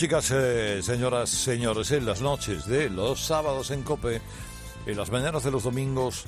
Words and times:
Chicas, 0.00 0.30
eh, 0.30 0.80
señoras, 0.82 1.28
señores, 1.28 1.90
en 1.90 2.06
las 2.06 2.22
noches 2.22 2.64
de 2.64 2.88
los 2.88 3.20
sábados 3.20 3.70
en 3.70 3.82
Cope, 3.82 4.22
en 4.86 4.96
las 4.96 5.10
mañanas 5.10 5.44
de 5.44 5.50
los 5.50 5.64
domingos 5.64 6.24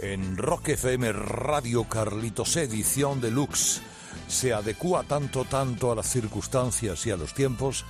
en 0.00 0.36
Rock 0.36 0.68
FM 0.68 1.12
Radio 1.12 1.84
Carlitos 1.84 2.54
Edición 2.56 3.18
Deluxe 3.22 3.80
se 4.28 4.52
adecua 4.52 5.02
tanto, 5.04 5.46
tanto 5.46 5.90
a 5.90 5.94
las 5.94 6.10
circunstancias 6.10 7.06
y 7.06 7.10
a 7.10 7.16
los 7.16 7.32
tiempos 7.32 7.86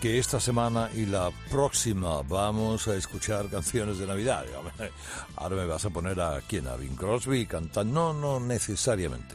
que 0.00 0.18
esta 0.18 0.40
semana 0.40 0.88
y 0.94 1.04
la 1.04 1.30
próxima 1.50 2.22
vamos 2.22 2.88
a 2.88 2.96
escuchar 2.96 3.50
canciones 3.50 3.98
de 3.98 4.06
Navidad. 4.06 4.46
Ahora 5.36 5.56
me 5.56 5.66
vas 5.66 5.84
a 5.84 5.90
poner 5.90 6.18
a 6.18 6.40
quién, 6.48 6.66
a 6.66 6.76
Bing 6.76 6.96
Crosby 6.96 7.44
cantando. 7.44 8.14
No, 8.14 8.38
no 8.38 8.40
necesariamente. 8.40 9.34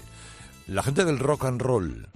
La 0.66 0.82
gente 0.82 1.06
del 1.06 1.20
rock 1.20 1.46
and 1.46 1.62
roll, 1.62 2.08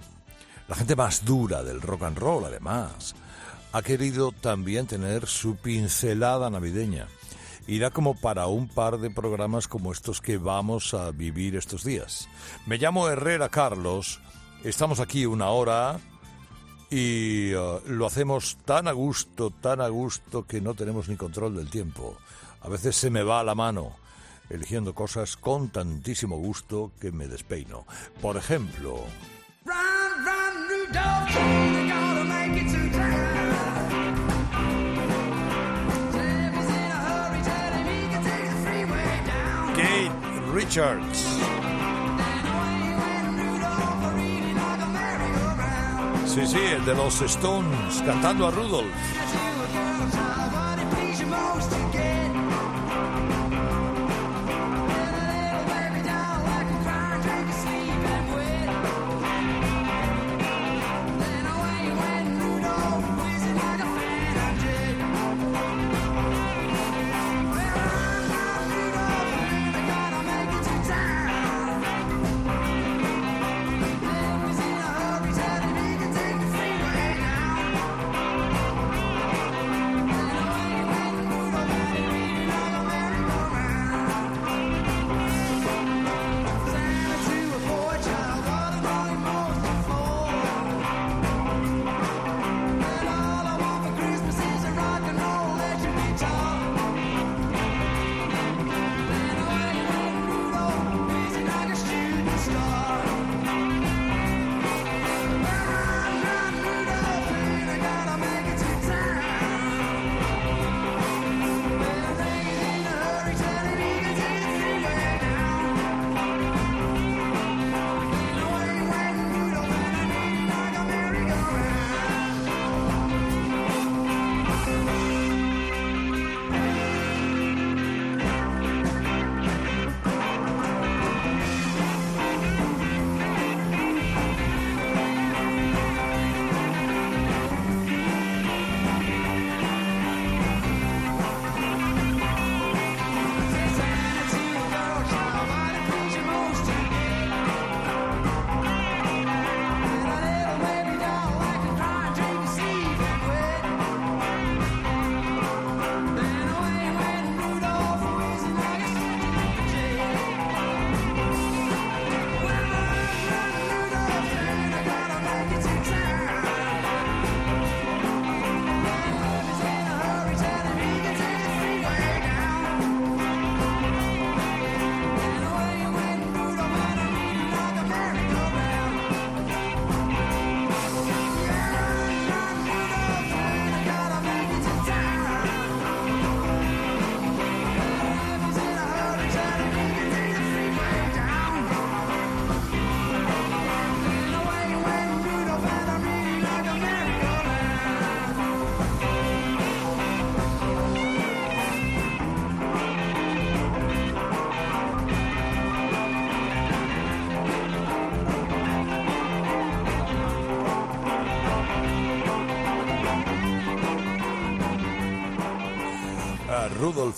la 0.68 0.76
gente 0.76 0.96
más 0.96 1.24
dura 1.24 1.62
del 1.62 1.80
rock 1.80 2.04
and 2.04 2.18
roll 2.18 2.44
además, 2.44 3.14
ha 3.72 3.82
querido 3.82 4.32
también 4.32 4.86
tener 4.86 5.26
su 5.26 5.56
pincelada 5.56 6.50
navideña. 6.50 7.08
Irá 7.66 7.90
como 7.90 8.14
para 8.14 8.46
un 8.46 8.68
par 8.68 8.98
de 8.98 9.10
programas 9.10 9.68
como 9.68 9.92
estos 9.92 10.20
que 10.20 10.36
vamos 10.36 10.94
a 10.94 11.10
vivir 11.12 11.56
estos 11.56 11.84
días. 11.84 12.28
Me 12.66 12.78
llamo 12.78 13.08
Herrera 13.08 13.48
Carlos, 13.48 14.20
estamos 14.64 15.00
aquí 15.00 15.26
una 15.26 15.48
hora 15.50 16.00
y 16.90 17.54
uh, 17.54 17.80
lo 17.86 18.06
hacemos 18.06 18.58
tan 18.64 18.88
a 18.88 18.92
gusto, 18.92 19.50
tan 19.50 19.80
a 19.80 19.88
gusto 19.88 20.46
que 20.46 20.60
no 20.60 20.74
tenemos 20.74 21.08
ni 21.08 21.16
control 21.16 21.56
del 21.56 21.70
tiempo. 21.70 22.16
A 22.60 22.68
veces 22.68 22.96
se 22.96 23.10
me 23.10 23.22
va 23.22 23.42
la 23.44 23.54
mano 23.54 23.96
eligiendo 24.50 24.94
cosas 24.94 25.36
con 25.36 25.70
tantísimo 25.70 26.36
gusto 26.36 26.92
que 27.00 27.10
me 27.10 27.26
despeino. 27.26 27.86
Por 28.20 28.36
ejemplo... 28.36 29.00
Kate 39.74 40.12
Richards. 40.52 41.18
Sí, 46.26 46.46
sí, 46.46 46.58
el 46.58 46.84
de 46.84 46.94
los 46.94 47.20
Stones 47.20 48.02
cantando 48.06 48.46
a 48.46 48.50
Rudolph. 48.50 48.90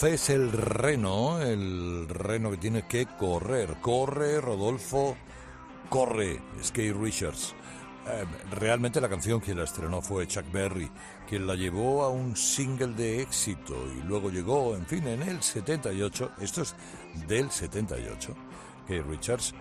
Es 0.02 0.28
el 0.28 0.52
reno, 0.52 1.40
el 1.40 2.06
reno 2.10 2.50
que 2.50 2.56
tiene 2.58 2.82
que 2.82 3.06
correr. 3.06 3.76
Corre, 3.80 4.38
Rodolfo, 4.38 5.16
corre, 5.88 6.42
Skate 6.62 6.94
Richards. 6.94 7.54
Eh, 8.06 8.24
realmente 8.50 9.00
la 9.00 9.08
canción 9.08 9.40
quien 9.40 9.56
la 9.56 9.64
estrenó 9.64 10.02
fue 10.02 10.26
Chuck 10.26 10.44
Berry, 10.52 10.90
quien 11.26 11.46
la 11.46 11.54
llevó 11.54 12.02
a 12.02 12.10
un 12.10 12.36
single 12.36 12.88
de 12.88 13.22
éxito 13.22 13.74
y 13.96 14.02
luego 14.06 14.28
llegó, 14.28 14.76
en 14.76 14.84
fin, 14.84 15.06
en 15.06 15.22
el 15.22 15.40
78, 15.40 16.32
esto 16.38 16.62
es 16.62 16.74
del 17.26 17.50
78, 17.50 18.34
que 18.86 19.00
Richards, 19.00 19.54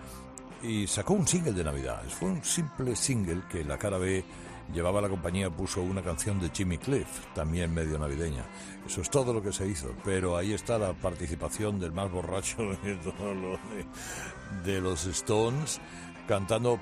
y 0.62 0.86
sacó 0.86 1.14
un 1.14 1.26
single 1.26 1.52
de 1.52 1.64
Navidad. 1.64 2.02
Fue 2.08 2.28
un 2.28 2.44
simple 2.44 2.96
single 2.96 3.44
que 3.50 3.64
la 3.64 3.78
cara 3.78 3.96
B 3.96 4.22
llevaba 4.72 5.00
la 5.00 5.08
compañía, 5.08 5.50
puso 5.50 5.82
una 5.82 6.02
canción 6.02 6.40
de 6.40 6.50
Jimmy 6.50 6.78
Cliff, 6.78 7.06
también 7.34 7.72
medio 7.74 7.98
navideña. 7.98 8.44
Eso 8.86 9.00
es 9.00 9.10
todo 9.10 9.32
lo 9.32 9.42
que 9.42 9.52
se 9.52 9.66
hizo, 9.66 9.94
pero 10.04 10.36
ahí 10.36 10.52
está 10.52 10.78
la 10.78 10.92
participación 10.92 11.78
del 11.78 11.92
más 11.92 12.10
borracho 12.10 12.56
de, 14.64 14.80
los 14.80 15.06
Stones, 15.06 15.80
cantando 16.26 16.80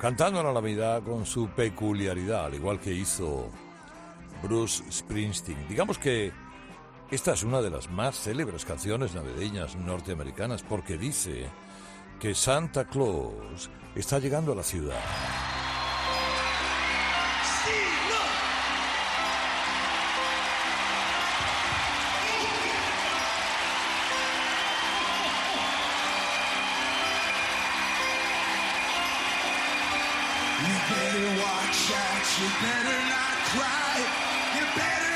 cantando 0.00 0.42
la 0.42 0.52
Navidad 0.52 1.02
con 1.02 1.26
su 1.26 1.48
peculiaridad, 1.48 2.46
al 2.46 2.54
igual 2.54 2.78
que 2.78 2.92
hizo 2.92 3.50
Bruce 4.42 4.84
Springsteen. 4.90 5.66
Digamos 5.68 5.98
que 5.98 6.32
esta 7.10 7.32
es 7.32 7.42
una 7.42 7.60
de 7.60 7.70
las 7.70 7.90
más 7.90 8.16
célebres 8.20 8.64
canciones 8.64 9.14
navideñas 9.14 9.76
norteamericanas 9.76 10.62
porque 10.62 10.98
dice 10.98 11.48
que 12.20 12.34
Santa 12.34 12.84
Claus 12.84 13.70
está 13.94 14.18
llegando 14.18 14.52
a 14.52 14.56
la 14.56 14.62
ciudad. 14.62 15.00
You 32.40 32.46
better 32.62 32.98
not 33.08 33.36
cry. 33.50 33.98
You 34.54 34.64
better 34.76 35.07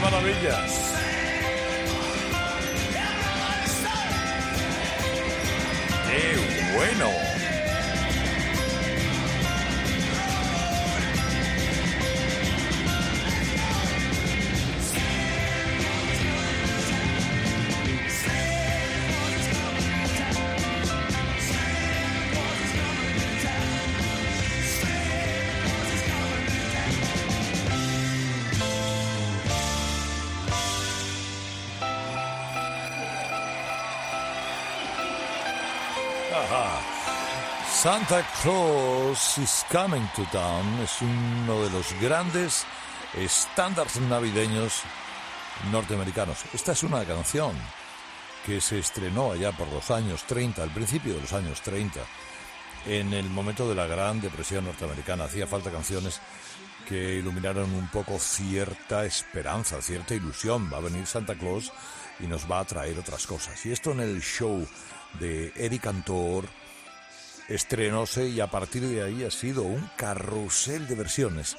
maravilla! 0.00 0.56
¡Qué 6.08 6.72
bueno! 6.74 7.29
Santa 37.82 38.22
Claus 38.42 39.38
is 39.38 39.64
Coming 39.72 40.06
to 40.14 40.22
Town 40.30 40.80
es 40.84 41.00
uno 41.00 41.62
de 41.62 41.70
los 41.70 41.98
grandes 41.98 42.66
estándares 43.16 43.98
navideños 44.02 44.82
norteamericanos. 45.72 46.44
Esta 46.52 46.72
es 46.72 46.82
una 46.82 47.02
canción 47.06 47.52
que 48.44 48.60
se 48.60 48.80
estrenó 48.80 49.32
allá 49.32 49.52
por 49.52 49.66
los 49.72 49.90
años 49.90 50.24
30, 50.24 50.62
al 50.62 50.68
principio 50.74 51.14
de 51.14 51.22
los 51.22 51.32
años 51.32 51.62
30, 51.62 52.00
en 52.84 53.14
el 53.14 53.30
momento 53.30 53.66
de 53.66 53.74
la 53.74 53.86
Gran 53.86 54.20
Depresión 54.20 54.66
norteamericana. 54.66 55.24
Hacía 55.24 55.46
falta 55.46 55.70
canciones 55.70 56.20
que 56.86 57.14
iluminaron 57.14 57.72
un 57.72 57.88
poco 57.88 58.18
cierta 58.18 59.06
esperanza, 59.06 59.80
cierta 59.80 60.14
ilusión. 60.14 60.70
Va 60.70 60.76
a 60.76 60.82
venir 60.82 61.06
Santa 61.06 61.34
Claus 61.34 61.72
y 62.18 62.26
nos 62.26 62.44
va 62.44 62.60
a 62.60 62.66
traer 62.66 62.98
otras 62.98 63.26
cosas. 63.26 63.64
Y 63.64 63.72
esto 63.72 63.92
en 63.92 64.00
el 64.00 64.20
show 64.20 64.68
de 65.18 65.50
Eric 65.56 65.84
Cantor 65.84 66.59
estrenóse 67.50 68.28
y 68.28 68.40
a 68.40 68.46
partir 68.46 68.82
de 68.82 69.02
ahí 69.02 69.24
ha 69.24 69.30
sido 69.30 69.62
un 69.62 69.90
carrusel 69.96 70.88
de 70.88 70.94
versiones 70.94 71.56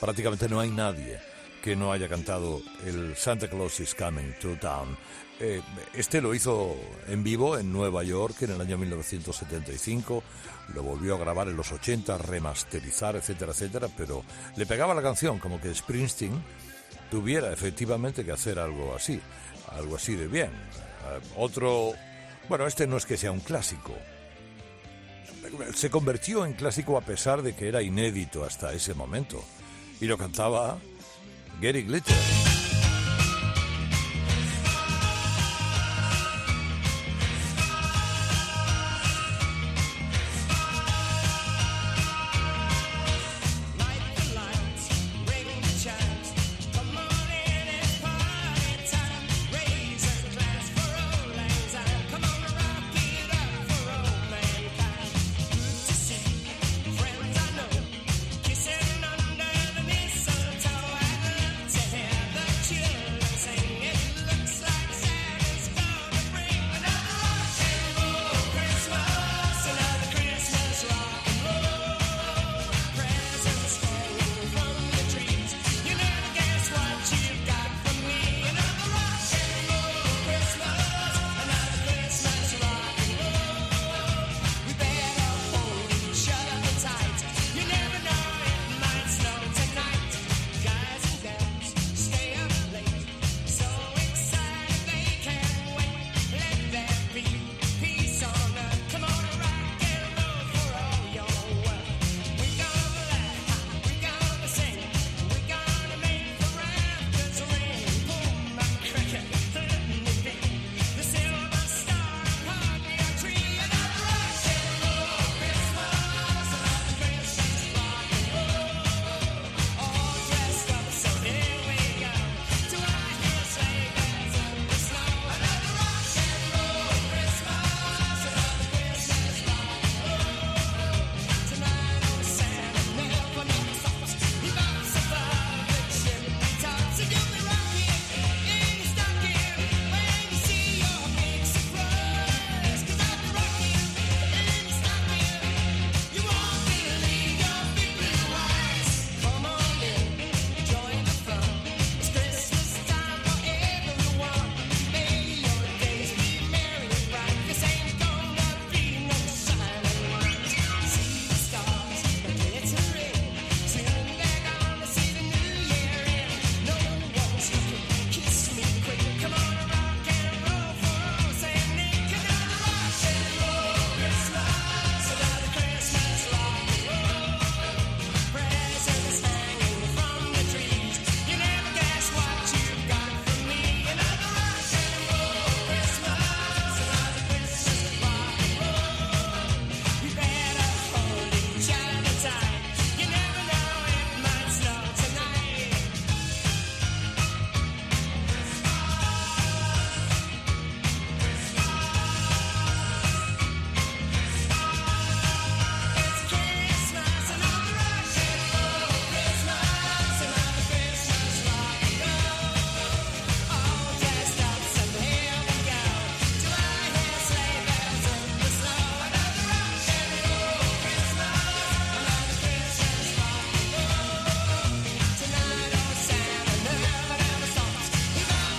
prácticamente 0.00 0.48
no 0.48 0.60
hay 0.60 0.70
nadie 0.70 1.18
que 1.62 1.76
no 1.76 1.90
haya 1.90 2.08
cantado 2.08 2.60
el 2.84 3.16
Santa 3.16 3.48
Claus 3.48 3.80
is 3.80 3.94
Coming 3.94 4.34
to 4.38 4.54
Town. 4.56 4.94
Eh, 5.40 5.62
este 5.94 6.20
lo 6.20 6.34
hizo 6.34 6.76
en 7.08 7.24
vivo 7.24 7.56
en 7.56 7.72
Nueva 7.72 8.02
York 8.02 8.42
en 8.42 8.50
el 8.50 8.60
año 8.60 8.76
1975, 8.76 10.22
lo 10.74 10.82
volvió 10.82 11.14
a 11.14 11.18
grabar 11.18 11.48
en 11.48 11.56
los 11.56 11.72
80, 11.72 12.18
remasterizar, 12.18 13.16
etcétera, 13.16 13.52
etcétera, 13.52 13.88
pero 13.96 14.24
le 14.56 14.66
pegaba 14.66 14.94
la 14.94 15.00
canción 15.00 15.38
como 15.38 15.58
que 15.58 15.74
Springsteen 15.74 16.34
tuviera 17.10 17.50
efectivamente 17.50 18.26
que 18.26 18.32
hacer 18.32 18.58
algo 18.58 18.94
así, 18.94 19.18
algo 19.70 19.96
así 19.96 20.16
de 20.16 20.28
bien. 20.28 20.50
Eh, 20.50 21.20
otro, 21.36 21.94
bueno, 22.46 22.66
este 22.66 22.86
no 22.86 22.98
es 22.98 23.06
que 23.06 23.16
sea 23.16 23.32
un 23.32 23.40
clásico, 23.40 23.94
se 25.74 25.90
convirtió 25.90 26.44
en 26.44 26.54
clásico 26.54 26.96
a 26.96 27.02
pesar 27.02 27.42
de 27.42 27.54
que 27.54 27.68
era 27.68 27.82
inédito 27.82 28.44
hasta 28.44 28.72
ese 28.72 28.94
momento. 28.94 29.42
Y 30.00 30.06
lo 30.06 30.18
cantaba 30.18 30.78
Gary 31.60 31.82
Glitter. 31.82 32.53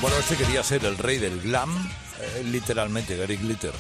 Bueno, 0.05 0.19
este 0.19 0.37
quería 0.37 0.61
ser 0.61 0.85
el 0.85 0.99
rey 0.99 1.17
del 1.17 1.41
glam, 1.41 1.75
eh, 2.21 2.43
literalmente 2.43 3.17
Gary 3.17 3.37
Glitter. 3.37 3.73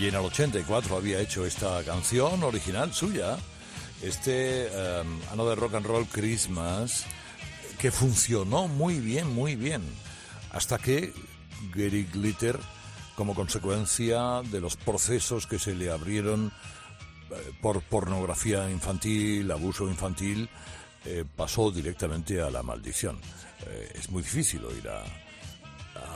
Y 0.00 0.06
en 0.06 0.14
el 0.14 0.22
84 0.22 0.96
había 0.96 1.20
hecho 1.20 1.44
esta 1.44 1.84
canción 1.84 2.42
original 2.42 2.94
suya, 2.94 3.36
este 4.00 4.70
um, 5.02 5.20
Another 5.30 5.58
Rock 5.58 5.74
and 5.74 5.84
Roll 5.84 6.06
Christmas, 6.06 7.04
que 7.78 7.90
funcionó 7.90 8.66
muy 8.66 8.98
bien, 8.98 9.34
muy 9.34 9.56
bien. 9.56 9.82
Hasta 10.52 10.78
que 10.78 11.12
Gary 11.74 12.08
Glitter, 12.10 12.58
como 13.14 13.34
consecuencia 13.34 14.40
de 14.44 14.62
los 14.62 14.74
procesos 14.76 15.46
que 15.46 15.58
se 15.58 15.74
le 15.74 15.90
abrieron 15.90 16.50
eh, 17.30 17.52
por 17.60 17.82
pornografía 17.82 18.70
infantil, 18.70 19.50
abuso 19.50 19.86
infantil, 19.86 20.48
eh, 21.04 21.26
pasó 21.36 21.70
directamente 21.70 22.40
a 22.40 22.48
la 22.48 22.62
maldición. 22.62 23.18
Eh, 23.66 23.92
es 23.96 24.08
muy 24.08 24.22
difícil 24.22 24.64
oír 24.64 24.88
a, 24.88 25.04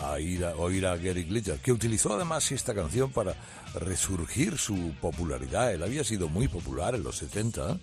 a 0.03 0.19
ir 0.21 0.45
a, 0.45 0.57
oír 0.57 0.87
a 0.87 0.97
Gary 0.97 1.25
Glitter, 1.25 1.59
que 1.59 1.73
utilizó 1.73 2.15
además 2.15 2.51
esta 2.53 2.75
canción 2.75 3.11
para 3.11 3.35
resurgir 3.75 4.59
su 4.59 4.95
popularidad. 5.01 5.73
Él 5.73 5.83
había 5.83 6.05
sido 6.05 6.29
muy 6.29 6.49
popular 6.49 6.95
en 6.95 7.03
los 7.03 7.17
70, 7.17 7.79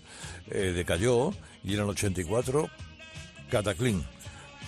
eh, 0.49 0.73
decayó 0.75 1.33
y 1.63 1.73
en 1.73 1.81
el 1.81 1.89
84, 1.89 2.69
Cataclysm, 3.49 4.01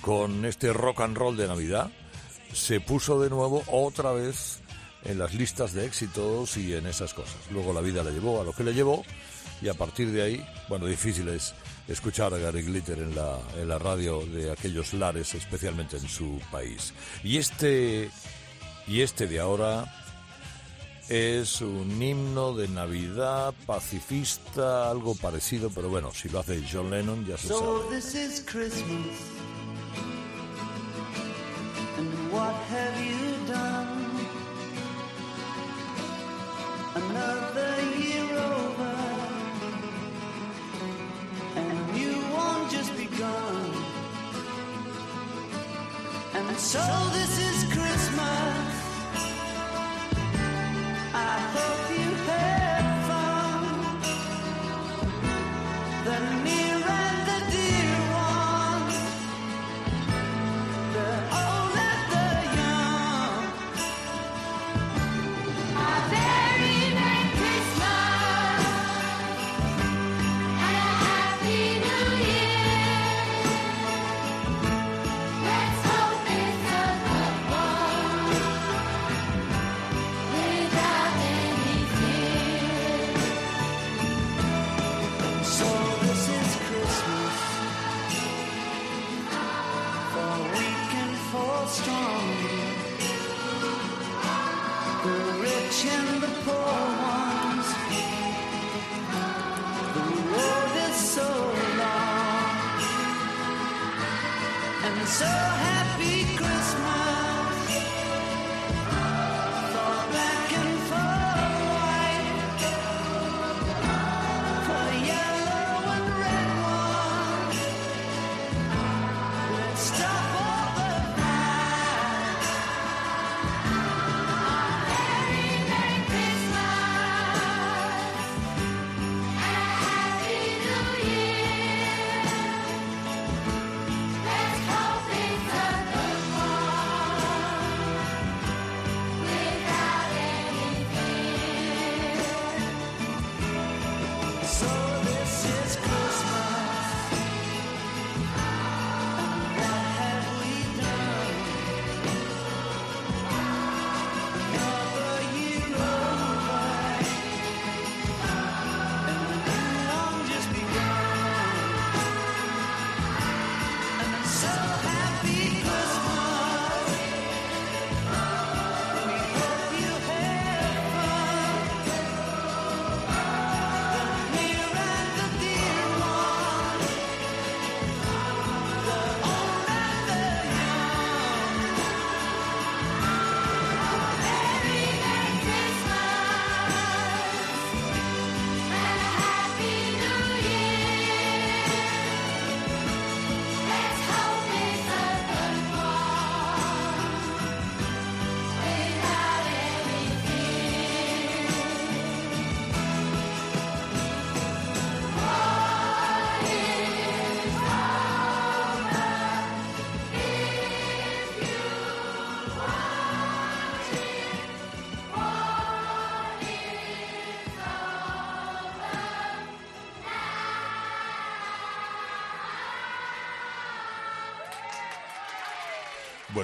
con 0.01 0.45
este 0.45 0.73
rock 0.73 1.01
and 1.01 1.17
roll 1.17 1.37
de 1.37 1.47
Navidad, 1.47 1.89
se 2.53 2.79
puso 2.79 3.21
de 3.21 3.29
nuevo 3.29 3.63
otra 3.67 4.11
vez 4.11 4.61
en 5.03 5.19
las 5.19 5.33
listas 5.33 5.73
de 5.73 5.85
éxitos 5.85 6.57
y 6.57 6.73
en 6.73 6.85
esas 6.85 7.13
cosas. 7.13 7.37
Luego 7.51 7.73
la 7.73 7.81
vida 7.81 8.03
le 8.03 8.11
llevó 8.11 8.41
a 8.41 8.43
lo 8.43 8.53
que 8.53 8.63
le 8.63 8.73
llevó 8.73 9.03
y 9.61 9.69
a 9.69 9.73
partir 9.73 10.11
de 10.11 10.21
ahí, 10.21 10.45
bueno, 10.67 10.85
difícil 10.87 11.27
es 11.29 11.53
escuchar 11.91 12.33
a 12.33 12.37
Gary 12.37 12.61
Glitter 12.63 12.99
en 12.99 13.15
la, 13.15 13.39
en 13.57 13.67
la 13.67 13.77
radio 13.79 14.25
de 14.25 14.51
aquellos 14.51 14.93
lares, 14.93 15.33
especialmente 15.35 15.97
en 15.97 16.07
su 16.07 16.39
país. 16.51 16.93
Y 17.23 17.37
este, 17.37 18.09
y 18.87 19.01
este 19.01 19.27
de 19.27 19.39
ahora 19.39 19.85
es 21.09 21.59
un 21.61 22.01
himno 22.01 22.53
de 22.55 22.67
Navidad 22.69 23.53
pacifista, 23.65 24.89
algo 24.89 25.13
parecido, 25.15 25.69
pero 25.69 25.89
bueno, 25.89 26.11
si 26.13 26.29
lo 26.29 26.39
hace 26.39 26.63
John 26.71 26.89
Lennon 26.89 27.25
ya 27.25 27.37
se 27.37 27.47
So 27.49 27.83
sabe. 27.83 27.95
this 27.95 28.15
is 28.15 28.39
Christmas. 28.45 29.17
And 31.97 32.31
what 32.31 32.55
have 32.69 33.05
you 33.05 33.47
done? 33.47 33.99
Another 36.95 37.75
year 37.99 38.37
over. 38.37 38.70
Begun. 43.21 43.71
And 46.33 46.57
so 46.57 46.83
this 47.13 47.33
is 47.49 47.73
Christmas. 47.73 48.73
I 51.13 51.37
hope 51.55 51.90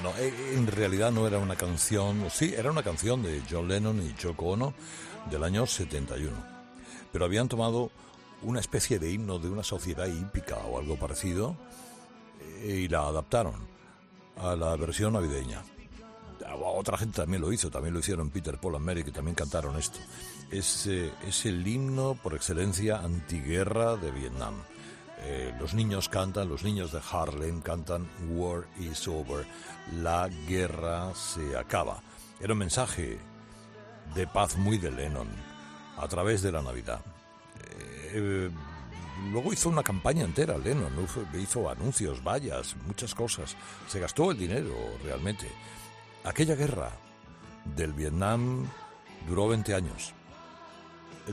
Bueno, 0.00 0.16
eh, 0.16 0.52
en 0.54 0.68
realidad 0.68 1.10
no 1.10 1.26
era 1.26 1.38
una 1.38 1.56
canción, 1.56 2.30
sí, 2.30 2.54
era 2.56 2.70
una 2.70 2.84
canción 2.84 3.20
de 3.20 3.42
John 3.50 3.66
Lennon 3.66 4.00
y 4.00 4.14
Yoko 4.14 4.50
Ono 4.50 4.72
del 5.28 5.42
año 5.42 5.66
71. 5.66 6.36
Pero 7.10 7.24
habían 7.24 7.48
tomado 7.48 7.90
una 8.42 8.60
especie 8.60 9.00
de 9.00 9.10
himno 9.10 9.40
de 9.40 9.50
una 9.50 9.64
sociedad 9.64 10.06
hípica 10.06 10.54
o 10.58 10.78
algo 10.78 10.96
parecido 10.96 11.56
eh, 12.60 12.82
y 12.84 12.88
la 12.88 13.08
adaptaron 13.08 13.56
a 14.36 14.54
la 14.54 14.76
versión 14.76 15.14
navideña. 15.14 15.64
Ah, 16.46 16.54
Otra 16.54 16.96
gente 16.96 17.16
también 17.16 17.42
lo 17.42 17.52
hizo, 17.52 17.68
también 17.68 17.92
lo 17.92 17.98
hicieron 17.98 18.30
Peter, 18.30 18.56
Paul 18.56 18.76
and 18.76 18.84
Mary, 18.84 19.02
que 19.02 19.10
también 19.10 19.34
cantaron 19.34 19.76
esto. 19.76 19.98
Es, 20.52 20.86
eh, 20.86 21.10
es 21.26 21.44
el 21.44 21.66
himno 21.66 22.16
por 22.22 22.36
excelencia 22.36 23.00
antiguerra 23.00 23.96
de 23.96 24.12
Vietnam. 24.12 24.54
Eh, 25.20 25.52
los 25.58 25.74
niños 25.74 26.08
cantan, 26.08 26.48
los 26.48 26.62
niños 26.62 26.92
de 26.92 27.00
Harlem 27.10 27.60
cantan 27.60 28.08
War 28.30 28.66
is 28.78 29.06
over, 29.08 29.46
la 30.00 30.28
guerra 30.46 31.12
se 31.14 31.56
acaba. 31.56 32.00
Era 32.40 32.52
un 32.52 32.60
mensaje 32.60 33.18
de 34.14 34.26
paz 34.26 34.56
muy 34.56 34.78
de 34.78 34.90
Lennon 34.90 35.28
a 35.96 36.06
través 36.08 36.40
de 36.42 36.52
la 36.52 36.62
Navidad. 36.62 37.00
Eh, 38.12 38.48
luego 39.32 39.52
hizo 39.52 39.68
una 39.68 39.82
campaña 39.82 40.24
entera 40.24 40.56
Lennon, 40.56 40.94
¿no? 40.94 41.02
Hizo- 41.02 41.26
hizo 41.36 41.68
anuncios, 41.68 42.22
vallas, 42.22 42.76
muchas 42.86 43.14
cosas. 43.14 43.56
Se 43.88 43.98
gastó 43.98 44.30
el 44.30 44.38
dinero 44.38 44.72
realmente. 45.02 45.50
Aquella 46.24 46.54
guerra 46.54 46.90
del 47.76 47.92
Vietnam 47.92 48.66
duró 49.26 49.48
20 49.48 49.74
años. 49.74 50.14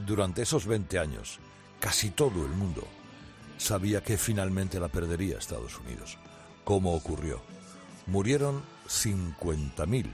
Durante 0.05 0.41
esos 0.41 0.65
20 0.65 0.99
años, 0.99 1.39
casi 1.79 2.09
todo 2.09 2.43
el 2.45 2.51
mundo 2.51 2.85
sabía 3.57 4.03
que 4.03 4.17
finalmente 4.17 4.79
la 4.79 4.87
perdería 4.87 5.37
Estados 5.37 5.79
Unidos. 5.79 6.17
¿Cómo 6.63 6.93
ocurrió? 6.93 7.41
Murieron 8.07 8.63
50.000 8.87 10.09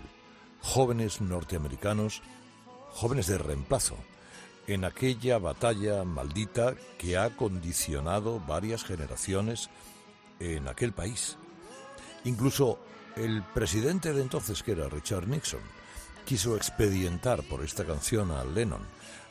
jóvenes 0.62 1.22
norteamericanos, 1.22 2.22
jóvenes 2.90 3.28
de 3.28 3.38
reemplazo, 3.38 3.98
en 4.68 4.86
aquella 4.86 5.38
batalla 5.38 6.04
maldita 6.04 6.76
que 6.98 7.18
ha 7.18 7.36
condicionado 7.36 8.40
varias 8.40 8.84
generaciones 8.84 9.70
en 10.40 10.68
aquel 10.68 10.94
país. 10.94 11.38
Incluso 12.24 12.80
el 13.16 13.44
presidente 13.44 14.14
de 14.14 14.22
entonces, 14.22 14.64
que 14.64 14.74
era 14.74 14.88
Richard 14.88 15.28
Nixon, 15.28 15.62
quiso 16.26 16.56
expedientar 16.56 17.44
por 17.44 17.64
esta 17.64 17.86
canción 17.86 18.32
a 18.32 18.44
Lennon. 18.44 18.82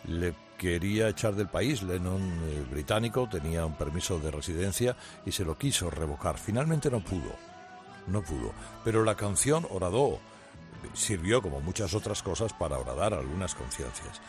Le 0.05 0.35
quería 0.61 1.09
echar 1.09 1.35
del 1.35 1.49
país. 1.49 1.83
Lennon, 1.83 2.21
eh, 2.21 2.67
británico, 2.71 3.27
tenía 3.31 3.65
un 3.65 3.77
permiso 3.77 4.19
de 4.19 4.31
residencia 4.31 4.95
y 5.25 5.33
se 5.33 5.43
lo 5.43 5.57
quiso 5.57 5.89
revocar. 5.89 6.37
Finalmente 6.37 6.91
no 6.91 7.01
pudo. 7.01 7.35
No 8.07 8.21
pudo. 8.21 8.53
Pero 8.85 9.03
la 9.03 9.15
canción 9.15 9.67
Orador 9.71 10.19
sirvió, 10.93 11.41
como 11.41 11.63
muchas 11.63 11.95
otras 11.95 12.23
cosas, 12.23 12.53
para 12.53 12.77
agradar 12.77 13.15
algunas 13.15 13.55
conciencias. 13.55 14.21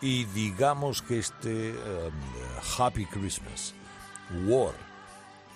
Y 0.00 0.26
digamos 0.26 1.02
que 1.02 1.18
este 1.18 1.72
um, 1.72 2.78
Happy 2.78 3.04
Christmas, 3.06 3.74
War 4.46 4.74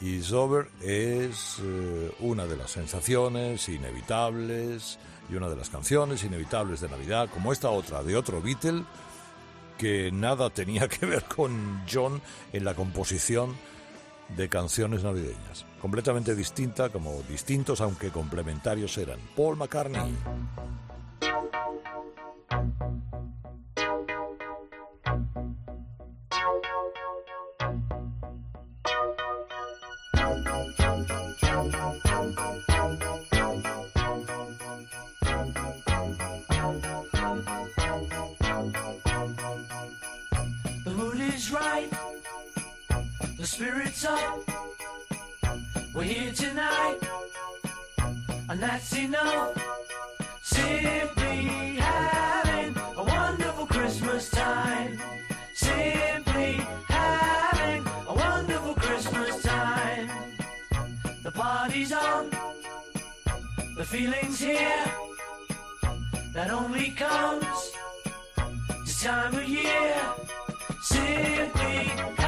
is 0.01 0.33
Over, 0.33 0.69
es 0.81 1.59
eh, 1.63 2.13
una 2.19 2.47
de 2.47 2.57
las 2.57 2.73
sensaciones 2.73 3.69
inevitables 3.69 4.99
y 5.31 5.37
una 5.37 5.49
de 5.49 5.57
las 5.57 5.71
canciones 5.71 6.25
inevitables 6.25 6.81
de 6.81 6.89
Navidad, 6.89 7.29
como 7.33 7.53
esta 7.53 7.71
otra 7.71 8.03
de 8.03 8.17
otro 8.17 8.43
Beatle, 8.43 8.83
que 9.79 10.11
nada 10.13 10.51
tenía 10.51 10.89
que 10.89 11.07
ver 11.07 11.25
con 11.25 11.83
John 11.91 12.21
en 12.53 12.65
la 12.65 12.75
composición 12.75 13.57
de 14.37 14.49
canciones 14.49 15.05
navideñas. 15.05 15.67
Completamente 15.81 16.35
distinta, 16.35 16.89
como 16.89 17.23
distintos 17.29 17.81
aunque 17.81 18.11
complementarios 18.11 18.97
eran. 18.99 19.19
Paul 19.37 19.57
McCartney. 19.57 20.15
Is 41.45 41.53
right. 41.53 41.91
The 43.37 43.47
spirit's 43.47 44.05
up. 44.05 44.41
We're 45.95 46.05
here 46.05 46.33
tonight. 46.33 46.99
And 48.49 48.63
that's 48.63 48.97
enough. 48.97 49.53
Simply 50.43 51.45
having 51.77 52.75
a 52.97 53.05
wonderful 53.05 53.67
Christmas 53.67 54.31
time. 54.31 54.99
Simply 55.55 56.53
having 56.89 57.83
a 58.09 58.15
wonderful 58.15 58.75
Christmas 58.75 59.43
time. 59.43 60.09
The 61.23 61.31
party's 61.31 61.93
on. 61.93 62.31
The 63.77 63.85
feeling's 63.85 64.41
here. 64.41 64.85
That 66.33 66.51
only 66.51 66.91
comes 66.91 67.73
this 68.85 69.03
time 69.03 69.35
of 69.35 69.49
year. 69.49 70.24
Simply 70.95 72.24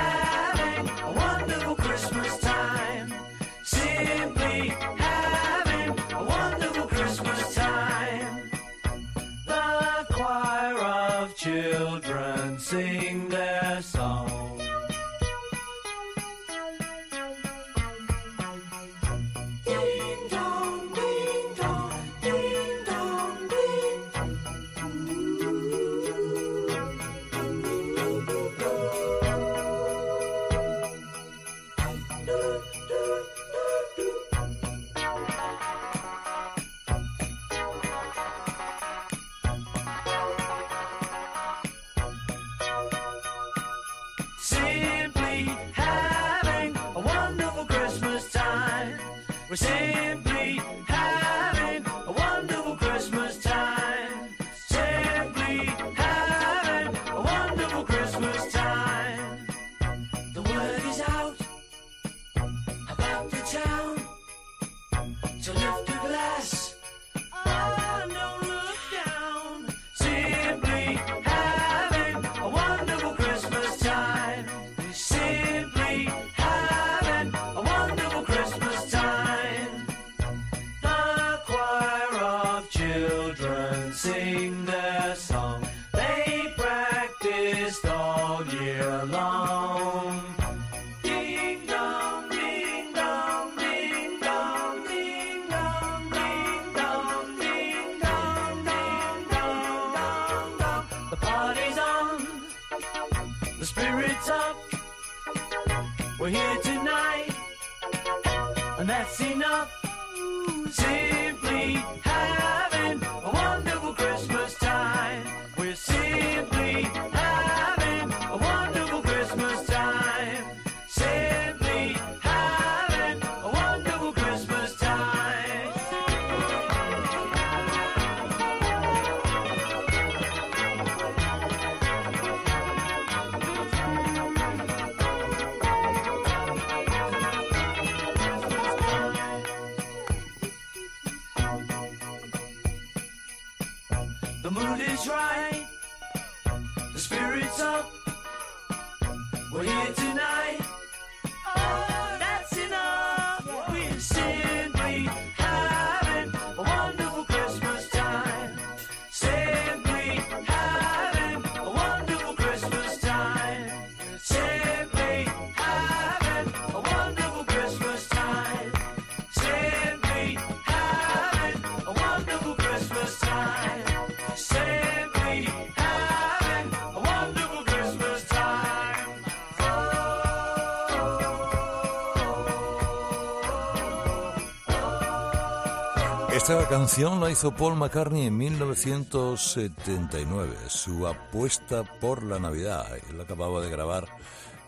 Esta 186.49 186.69
canción 186.69 187.19
la 187.21 187.29
hizo 187.31 187.55
Paul 187.57 187.75
McCartney 187.77 188.27
en 188.27 188.37
1979, 188.37 190.55
su 190.69 191.05
apuesta 191.07 191.83
por 192.01 192.23
la 192.23 192.39
Navidad. 192.39 192.87
Él 193.11 193.21
acababa 193.21 193.61
de 193.61 193.69
grabar 193.71 194.07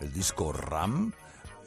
el 0.01 0.11
disco 0.11 0.51
Ram. 0.51 1.13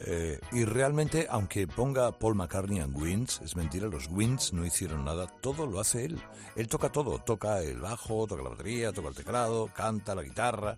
eh, 0.05 0.39
y 0.51 0.65
realmente, 0.65 1.25
aunque 1.31 1.65
ponga 1.65 2.11
Paul 2.11 2.35
McCartney 2.35 2.79
en 2.79 2.93
Wins, 2.95 3.39
es 3.41 3.55
mentira, 3.55 3.87
los 3.87 4.07
Wins 4.09 4.51
no 4.53 4.63
hicieron 4.65 5.03
nada, 5.05 5.25
todo 5.41 5.65
lo 5.65 5.79
hace 5.79 6.05
él. 6.05 6.21
Él 6.55 6.67
toca 6.67 6.89
todo, 6.89 7.17
toca 7.19 7.61
el 7.61 7.79
bajo, 7.79 8.27
toca 8.27 8.43
la 8.43 8.49
batería, 8.49 8.91
toca 8.91 9.07
el 9.09 9.15
teclado, 9.15 9.69
canta 9.73 10.13
la 10.13 10.21
guitarra. 10.23 10.75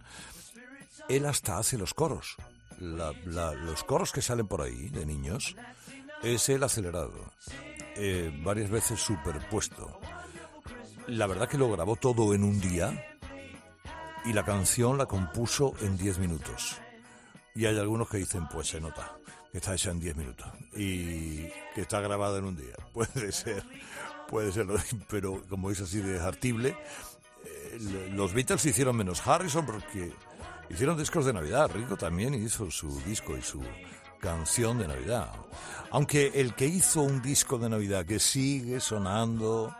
Él 1.09 1.25
hasta 1.25 1.57
hace 1.57 1.77
los 1.77 1.93
coros. 1.93 2.35
La- 2.79 3.11
la- 3.25 3.53
los 3.53 3.83
coros 3.83 4.11
que 4.13 4.21
salen 4.21 4.47
por 4.47 4.61
ahí 4.61 4.87
de 4.89 5.05
niños 5.05 5.55
es 6.23 6.47
el 6.49 6.63
acelerado, 6.63 7.11
eh, 7.95 8.31
varias 8.43 8.69
veces 8.69 8.99
superpuesto. 8.99 9.99
la 11.07 11.27
verdad 11.27 11.47
que 11.47 11.57
lo 11.57 11.71
grabó 11.71 11.95
todo 11.95 12.33
en 12.33 12.43
un 12.43 12.59
día 12.59 13.15
y 14.25 14.33
la 14.33 14.43
canción 14.43 14.97
la 14.97 15.05
compuso 15.05 15.73
en 15.81 15.97
10 15.97 16.19
minutos. 16.19 16.77
Y 17.53 17.65
hay 17.65 17.77
algunos 17.77 18.09
que 18.09 18.17
dicen, 18.17 18.47
pues 18.47 18.67
se 18.67 18.81
nota 18.81 19.17
que 19.51 19.59
está 19.59 19.73
hecha 19.73 19.91
en 19.91 19.99
10 19.99 20.15
minutos 20.17 20.47
y 20.75 21.47
que 21.73 21.81
está 21.81 22.01
grabada 22.01 22.39
en 22.39 22.45
un 22.45 22.57
día. 22.57 22.75
Puede 22.93 23.31
ser, 23.31 23.63
puede 24.27 24.51
ser, 24.51 24.67
pero 25.09 25.43
como 25.47 25.69
es 25.69 25.79
así 25.79 25.99
de 25.99 26.19
artible, 26.19 26.75
eh, 27.45 28.09
los 28.11 28.33
Beatles 28.33 28.65
hicieron 28.65 28.95
menos 28.95 29.25
Harrison 29.25 29.65
porque 29.65 30.11
hicieron 30.69 30.97
discos 30.97 31.25
de 31.25 31.33
Navidad. 31.33 31.69
Rico 31.73 31.95
también 31.95 32.33
hizo 32.33 32.71
su 32.71 32.99
disco 33.01 33.37
y 33.37 33.41
su 33.41 33.61
canción 34.19 34.77
de 34.77 34.87
Navidad. 34.87 35.29
Aunque 35.91 36.31
el 36.35 36.55
que 36.55 36.65
hizo 36.65 37.01
un 37.01 37.21
disco 37.21 37.57
de 37.57 37.69
Navidad 37.69 38.05
que 38.05 38.19
sigue 38.19 38.79
sonando 38.79 39.75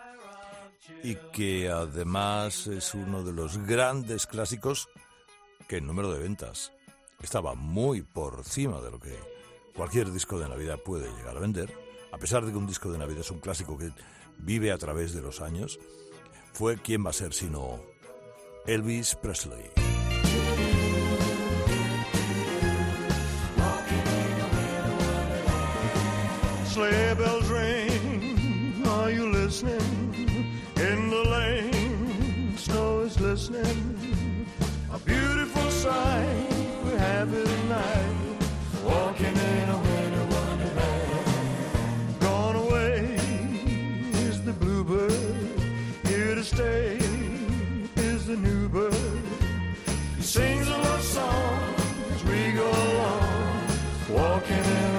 y 1.04 1.16
que 1.34 1.70
además 1.70 2.68
es 2.68 2.94
uno 2.94 3.24
de 3.24 3.34
los 3.34 3.58
grandes 3.66 4.26
clásicos 4.26 4.90
que 5.68 5.78
en 5.78 5.88
número 5.88 6.12
de 6.12 6.20
ventas 6.20 6.72
estaba 7.22 7.56
muy 7.56 8.02
por 8.02 8.36
encima 8.38 8.82
de 8.82 8.92
lo 8.92 9.00
que 9.00 9.18
cualquier 9.76 10.12
disco 10.12 10.40
de 10.40 10.48
Navidad 10.48 10.80
puede 10.84 11.12
llegar 11.16 11.38
a 11.38 11.40
vender, 11.40 11.74
a 12.12 12.18
pesar 12.18 12.46
de 12.46 12.52
que 12.52 12.58
un 12.58 12.68
disco 12.68 12.92
de 12.92 12.98
Navidad 12.98 13.22
es 13.22 13.32
un 13.32 13.40
clásico 13.40 13.78
que 13.78 13.92
vive 14.38 14.72
a 14.72 14.78
través 14.78 15.14
de 15.14 15.22
los 15.22 15.42
años, 15.42 15.80
fue 16.54 16.78
quién 16.78 17.06
va 17.06 17.10
a 17.10 17.14
ser 17.14 17.34
sino 17.34 17.82
Elvis 18.66 19.16
Presley. 19.16 19.85
Sleigh 26.76 27.14
bells 27.14 27.48
ring, 27.48 28.84
are 28.86 29.10
you 29.10 29.32
listening? 29.32 30.60
In 30.76 31.10
the 31.10 31.24
lane, 31.24 32.58
snow 32.58 33.00
is 33.00 33.16
glistening. 33.16 34.46
A 34.92 35.00
beautiful 35.00 35.72
sight, 35.72 36.50
we 36.84 36.92
have 36.98 37.34
it 37.34 37.46
tonight. 37.46 38.38
Walking 38.84 39.38
in 39.54 39.70
a 39.70 39.78
winter 39.88 40.26
wonderland. 40.36 42.20
Gone 42.20 42.58
away 42.58 43.20
is 44.28 44.42
the 44.44 44.52
bluebird, 44.52 45.14
here 46.04 46.36
to 46.36 46.44
stay 46.44 46.98
is 47.96 48.26
the 48.26 48.36
new 48.36 48.68
bird. 48.68 49.22
He 50.18 50.24
sings 50.24 50.68
a 50.68 50.78
love 50.78 51.04
song 51.04 51.74
as 52.14 52.24
we 52.26 52.52
go 52.52 52.70
along, 52.70 53.70
walking 54.10 54.58
in 54.58 54.95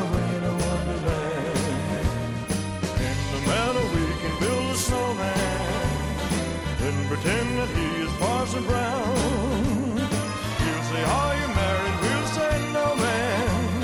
pretend 7.16 7.58
that 7.58 7.68
he 7.68 8.02
is 8.02 8.12
Parson 8.18 8.64
Brown. 8.64 9.96
He'll 9.96 10.84
say, 10.90 11.02
Are 11.04 11.34
you 11.40 11.48
married? 11.48 11.96
We'll 12.02 12.26
say, 12.36 12.72
No, 12.72 12.94
man. 12.96 13.82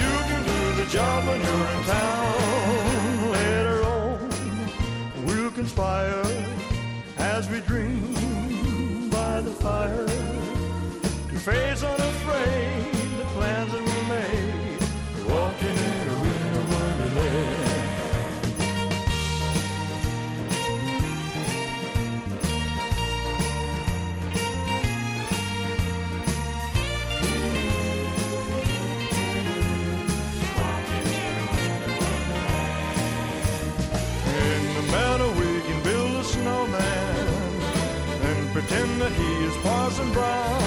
You 0.00 0.12
can 0.28 0.42
do 0.44 0.82
the 0.82 0.90
job 0.90 1.26
when 1.26 1.40
you're 1.40 1.68
in 1.74 1.82
town. 1.84 3.32
Later 3.32 3.82
on, 3.84 5.24
we'll 5.24 5.50
conspire 5.50 6.24
as 7.18 7.48
we 7.48 7.60
dream 7.60 9.10
by 9.10 9.40
the 9.40 9.52
fire 9.52 10.06
to 10.06 11.38
face 11.38 11.82
unafraid 11.82 12.13
Parson 39.64 40.12
Brown. 40.12 40.60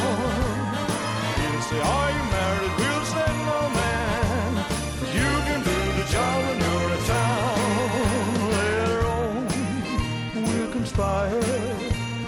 He'll 1.39 1.61
say, 1.69 1.79
Are 1.79 2.11
you 2.17 2.23
married? 2.37 2.73
We'll 2.79 3.05
say, 3.13 3.29
No, 3.49 3.59
man. 3.79 4.51
You 5.19 5.31
can 5.47 5.59
do 5.69 5.77
the 5.99 6.05
job 6.13 6.37
when 6.45 6.57
you're 6.65 6.91
in 6.97 7.01
town. 7.05 7.57
Later 8.57 9.01
on, 9.19 9.33
we'll 10.47 10.71
conspire 10.71 11.75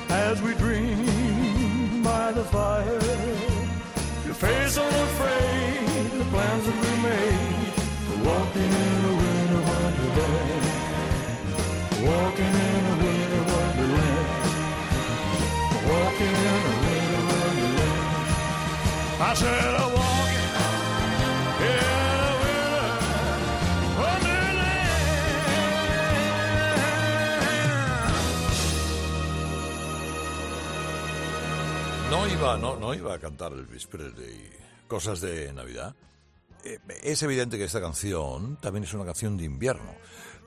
as 0.09 0.41
we 0.43 0.53
dream 0.53 2.03
by 2.03 2.31
the 2.33 2.43
fire. 2.43 3.01
Your 4.25 4.35
face 4.35 4.77
unafraid, 4.77 5.08
no, 32.89 32.95
iba 32.95 33.13
a 33.13 33.19
cantar 33.19 33.53
Elvis 33.53 33.85
Presley 33.85 34.49
cosas 34.87 35.21
de 35.21 35.53
Navidad. 35.53 35.95
Eh, 36.63 36.79
Es 37.03 37.21
evidente 37.23 37.57
que 37.57 37.65
esta 37.65 37.79
canción 37.81 38.57
también 38.57 38.83
es 38.83 38.93
una 38.93 39.05
canción 39.05 39.37
de 39.37 39.45
invierno. 39.45 39.93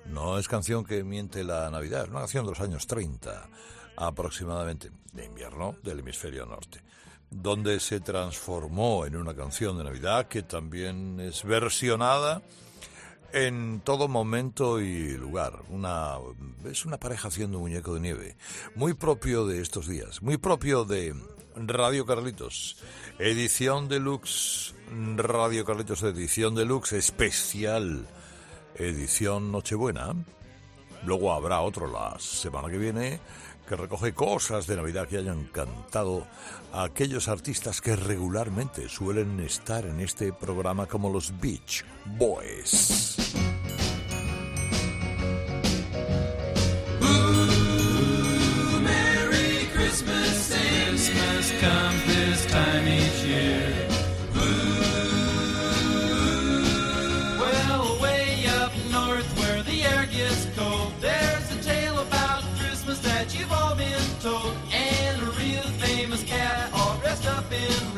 No 0.07 0.38
es 0.38 0.48
canción 0.48 0.85
que 0.85 1.05
miente 1.05 1.44
la 1.44 1.70
Navidad, 1.70 2.05
es 2.05 2.11
una 2.11 2.20
canción 2.20 2.44
de 2.44 2.50
los 2.50 2.61
años 2.61 2.87
30 2.88 3.48
aproximadamente, 3.96 4.90
de 5.12 5.24
invierno 5.24 5.76
del 5.85 6.00
hemisferio 6.00 6.44
norte, 6.44 6.83
donde 7.31 7.78
se 7.78 8.00
transformó 8.00 9.07
en 9.07 9.16
una 9.16 9.35
canción 9.35 9.78
de 9.78 9.85
Navidad 9.85 10.26
que 10.26 10.42
también 10.42 11.20
es 11.20 11.44
versionada 11.44 12.42
en 13.33 13.81
todo 13.85 14.09
momento 14.09 14.81
y 14.81 15.16
lugar. 15.16 15.61
Una, 15.68 16.16
es 16.64 16.85
una 16.85 16.98
pareja 16.98 17.28
haciendo 17.28 17.59
un 17.59 17.64
muñeco 17.64 17.94
de 17.94 18.00
nieve, 18.00 18.37
muy 18.74 18.94
propio 18.94 19.46
de 19.46 19.62
estos 19.62 19.87
días, 19.87 20.20
muy 20.20 20.37
propio 20.37 20.85
de 20.85 21.14
Radio 21.57 22.07
Carlitos, 22.07 22.77
edición 23.19 23.88
deluxe, 23.88 24.75
Radio 25.17 25.65
Carlitos 25.65 26.03
edición 26.03 26.55
deluxe 26.55 26.95
especial, 26.95 28.07
edición 28.77 29.53
Nochebuena. 29.53 30.15
Luego 31.05 31.33
habrá 31.33 31.61
otro 31.61 31.87
la 31.87 32.19
semana 32.19 32.71
que 32.71 32.79
viene 32.79 33.21
que 33.69 33.77
recoge 33.77 34.12
cosas 34.12 34.67
de 34.67 34.77
Navidad 34.77 35.09
que 35.09 35.19
hayan 35.19 35.45
cantado 35.45 36.27
a 36.73 36.85
aquellos 36.85 37.29
artistas 37.29 37.81
que 37.81 37.97
regularmente 37.97 38.88
suelen 38.88 39.41
estar 39.41 39.87
en 39.87 40.01
este 40.01 40.33
programa 40.33 40.87
como 40.87 41.11
los 41.11 41.38
Beach 41.41 41.85
Boys. 42.19 43.17
Comes 51.62 52.05
this 52.07 52.44
time 52.46 52.88
each 52.88 53.22
year. 53.22 53.72
Well, 57.38 58.01
way 58.03 58.46
up 58.61 58.72
north 58.90 59.31
where 59.38 59.62
the 59.62 59.85
air 59.85 60.07
gets 60.07 60.48
cold, 60.57 60.92
there's 61.01 61.48
a 61.57 61.62
tale 61.62 62.01
about 62.01 62.42
Christmas 62.59 62.98
that 63.03 63.33
you've 63.38 63.53
all 63.53 63.77
been 63.77 64.09
told. 64.20 64.57
And 64.72 65.22
a 65.22 65.27
real 65.42 65.68
famous 65.87 66.25
cat 66.25 66.68
all 66.75 66.96
dressed 66.98 67.27
up 67.29 67.46
in 67.53 67.91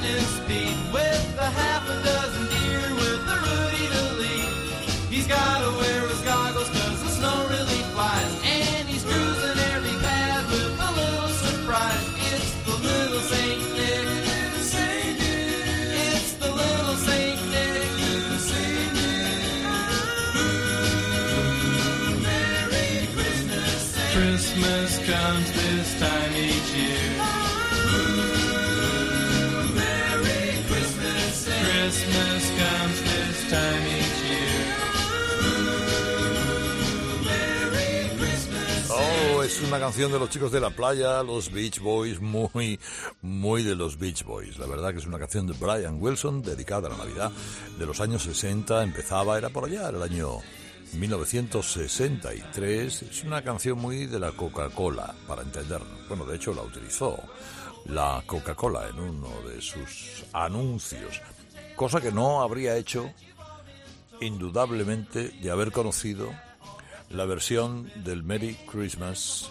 darkness 0.00 0.37
una 39.68 39.80
canción 39.80 40.10
de 40.10 40.18
los 40.18 40.30
chicos 40.30 40.50
de 40.50 40.60
la 40.60 40.70
playa, 40.70 41.22
los 41.22 41.52
Beach 41.52 41.80
Boys, 41.80 42.22
muy, 42.22 42.80
muy 43.20 43.62
de 43.62 43.76
los 43.76 43.98
Beach 43.98 44.24
Boys. 44.24 44.58
La 44.58 44.66
verdad 44.66 44.92
que 44.92 44.98
es 44.98 45.06
una 45.06 45.18
canción 45.18 45.46
de 45.46 45.52
Brian 45.52 45.98
Wilson 46.00 46.40
dedicada 46.40 46.88
a 46.88 46.92
la 46.92 46.96
Navidad 46.96 47.30
de 47.78 47.84
los 47.84 48.00
años 48.00 48.22
60. 48.22 48.82
Empezaba, 48.82 49.36
era 49.36 49.50
por 49.50 49.66
allá, 49.66 49.90
el 49.90 50.02
año 50.02 50.38
1963. 50.94 53.02
Es 53.02 53.24
una 53.24 53.42
canción 53.42 53.78
muy 53.78 54.06
de 54.06 54.18
la 54.18 54.32
Coca-Cola, 54.32 55.14
para 55.26 55.42
entendernos. 55.42 56.08
Bueno, 56.08 56.24
de 56.24 56.36
hecho 56.36 56.54
la 56.54 56.62
utilizó 56.62 57.18
la 57.84 58.22
Coca-Cola 58.26 58.88
en 58.88 58.98
uno 58.98 59.42
de 59.42 59.60
sus 59.60 60.24
anuncios, 60.32 61.20
cosa 61.76 62.00
que 62.00 62.10
no 62.10 62.40
habría 62.40 62.78
hecho 62.78 63.12
indudablemente 64.22 65.28
de 65.28 65.50
haber 65.50 65.72
conocido 65.72 66.30
la 67.10 67.26
versión 67.26 67.92
del 68.02 68.22
Merry 68.22 68.54
Christmas 68.70 69.50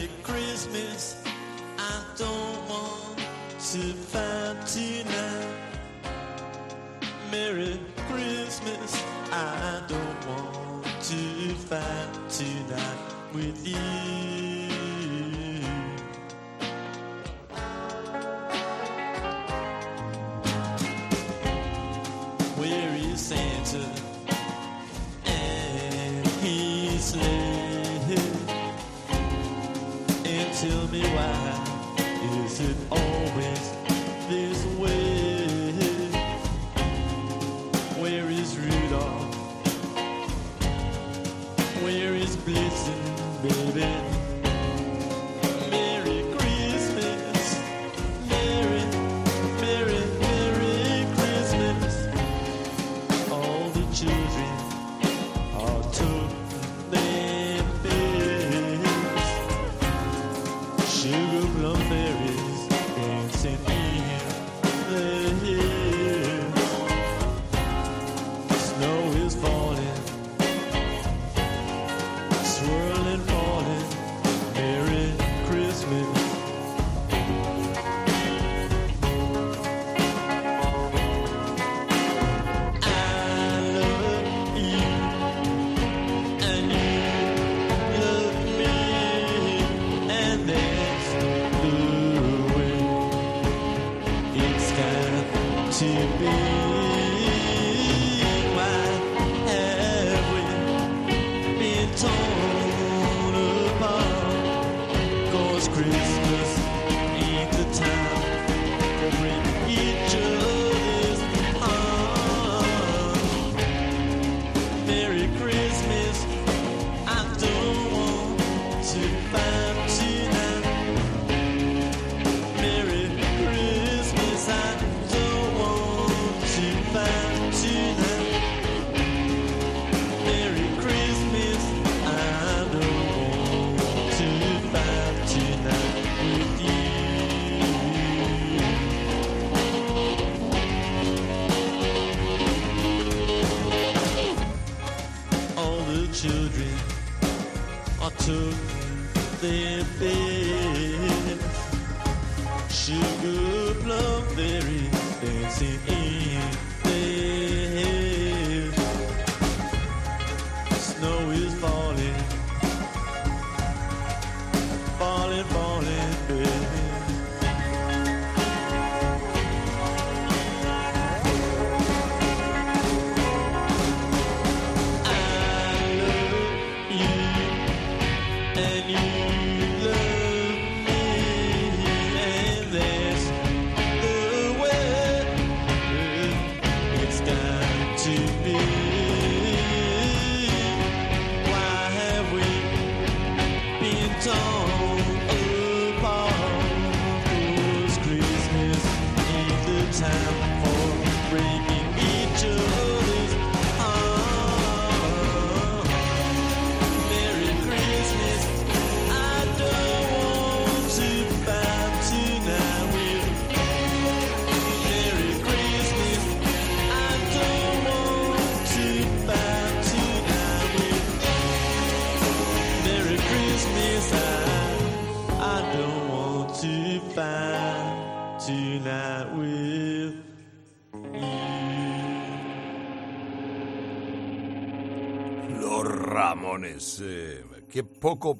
bed 11.71 12.09
tonight 12.29 12.97
with 13.33 13.65
you. 13.65 14.30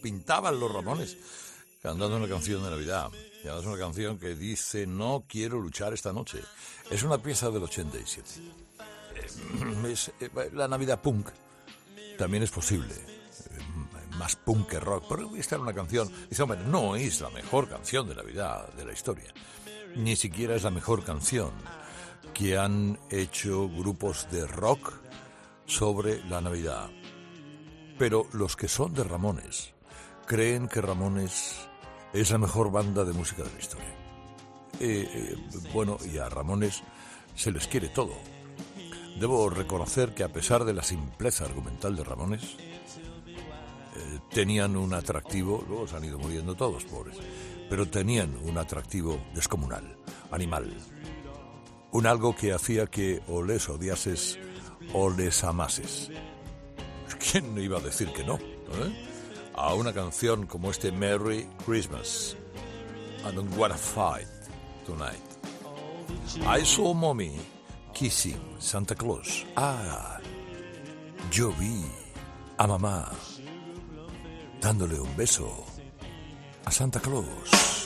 Pintaban 0.01 0.59
los 0.59 0.71
Ramones 0.71 1.17
cantando 1.81 2.17
una 2.17 2.27
canción 2.27 2.63
de 2.63 2.69
Navidad. 2.69 3.09
Y 3.43 3.47
además 3.47 3.65
una 3.65 3.77
canción 3.77 4.19
que 4.19 4.35
dice 4.35 4.85
No 4.85 5.25
quiero 5.27 5.59
luchar 5.59 5.93
esta 5.93 6.13
noche. 6.13 6.39
Es 6.89 7.03
una 7.03 7.17
pieza 7.17 7.49
del 7.49 7.63
87. 7.63 8.29
Eh, 9.15 9.95
eh, 10.19 10.49
la 10.53 10.67
Navidad 10.67 11.01
punk 11.01 11.29
también 12.17 12.43
es 12.43 12.51
posible. 12.51 12.93
Eh, 12.93 14.17
Más 14.17 14.35
punk 14.35 14.69
que 14.69 14.79
rock. 14.79 15.05
Pero 15.09 15.35
esta 15.35 15.55
era 15.55 15.63
una 15.63 15.73
canción. 15.73 16.11
Dice, 16.29 16.43
hombre, 16.43 16.59
no 16.65 16.95
es 16.95 17.21
la 17.21 17.29
mejor 17.29 17.67
canción 17.67 18.07
de 18.07 18.15
Navidad 18.15 18.71
de 18.73 18.85
la 18.85 18.93
historia. 18.93 19.33
Ni 19.95 20.15
siquiera 20.15 20.55
es 20.55 20.63
la 20.63 20.71
mejor 20.71 21.03
canción 21.03 21.51
que 22.33 22.57
han 22.57 22.99
hecho 23.09 23.67
grupos 23.69 24.27
de 24.31 24.45
rock 24.45 24.93
sobre 25.65 26.23
la 26.25 26.41
Navidad. 26.41 26.89
Pero 28.01 28.25
los 28.33 28.55
que 28.55 28.67
son 28.67 28.95
de 28.95 29.03
Ramones 29.03 29.75
creen 30.25 30.67
que 30.67 30.81
Ramones 30.81 31.69
es 32.13 32.31
la 32.31 32.39
mejor 32.39 32.71
banda 32.71 33.05
de 33.05 33.13
música 33.13 33.43
de 33.43 33.51
la 33.51 33.59
historia. 33.59 33.95
Eh, 34.79 35.07
eh, 35.07 35.35
bueno, 35.71 35.99
y 36.11 36.17
a 36.17 36.27
Ramones 36.27 36.81
se 37.35 37.51
les 37.51 37.67
quiere 37.67 37.89
todo. 37.89 38.15
Debo 39.19 39.51
reconocer 39.51 40.15
que 40.15 40.23
a 40.23 40.33
pesar 40.33 40.65
de 40.65 40.73
la 40.73 40.81
simpleza 40.81 41.45
argumental 41.45 41.95
de 41.95 42.03
Ramones, 42.03 42.41
eh, 42.41 44.19
tenían 44.31 44.77
un 44.77 44.95
atractivo, 44.95 45.63
luego 45.67 45.87
se 45.87 45.95
han 45.95 46.03
ido 46.03 46.17
muriendo 46.17 46.55
todos, 46.55 46.83
pobres, 46.85 47.17
pero 47.69 47.87
tenían 47.87 48.35
un 48.45 48.57
atractivo 48.57 49.19
descomunal, 49.35 49.95
animal. 50.31 50.73
Un 51.91 52.07
algo 52.07 52.35
que 52.35 52.51
hacía 52.51 52.87
que 52.87 53.21
o 53.27 53.43
les 53.43 53.69
odiases 53.69 54.39
o 54.91 55.11
les 55.11 55.43
amases. 55.43 56.09
¿Quién 57.21 57.57
iba 57.57 57.77
a 57.77 57.81
decir 57.81 58.11
que 58.13 58.23
no? 58.23 58.35
eh? 58.35 59.07
A 59.55 59.73
una 59.73 59.93
canción 59.93 60.45
como 60.47 60.71
este 60.71 60.91
Merry 60.91 61.47
Christmas. 61.65 62.35
I 63.25 63.31
don't 63.35 63.55
wanna 63.57 63.77
fight 63.77 64.27
tonight. 64.85 65.21
I 66.47 66.63
saw 66.63 66.93
mommy 66.93 67.39
kissing 67.93 68.39
Santa 68.59 68.95
Claus. 68.95 69.45
Ah, 69.55 70.19
yo 71.31 71.51
vi 71.59 71.83
a 72.57 72.65
mamá 72.67 73.11
dándole 74.59 74.99
un 74.99 75.15
beso 75.15 75.65
a 76.65 76.71
Santa 76.71 76.99
Claus. 76.99 77.80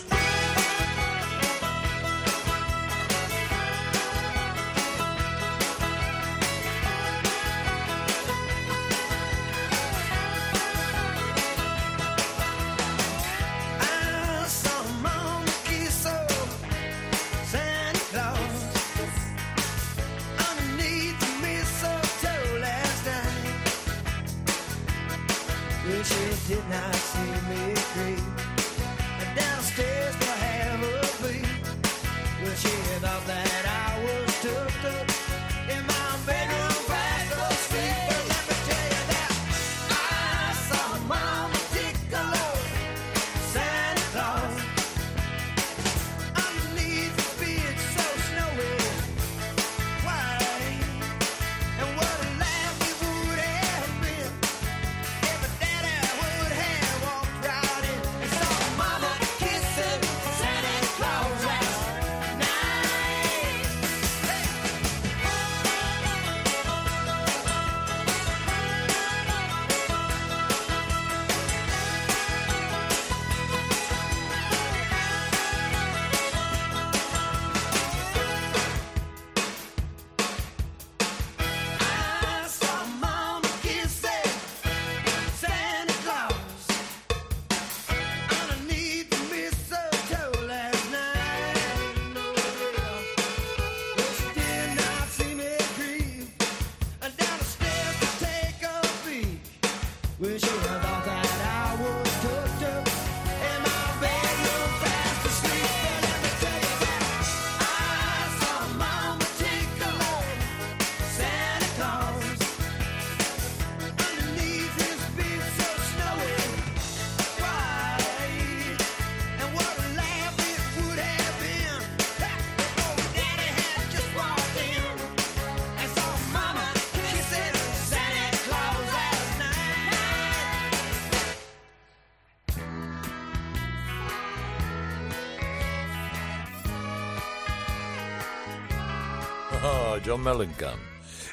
John 140.05 140.21
Mellencamp. 140.21 140.79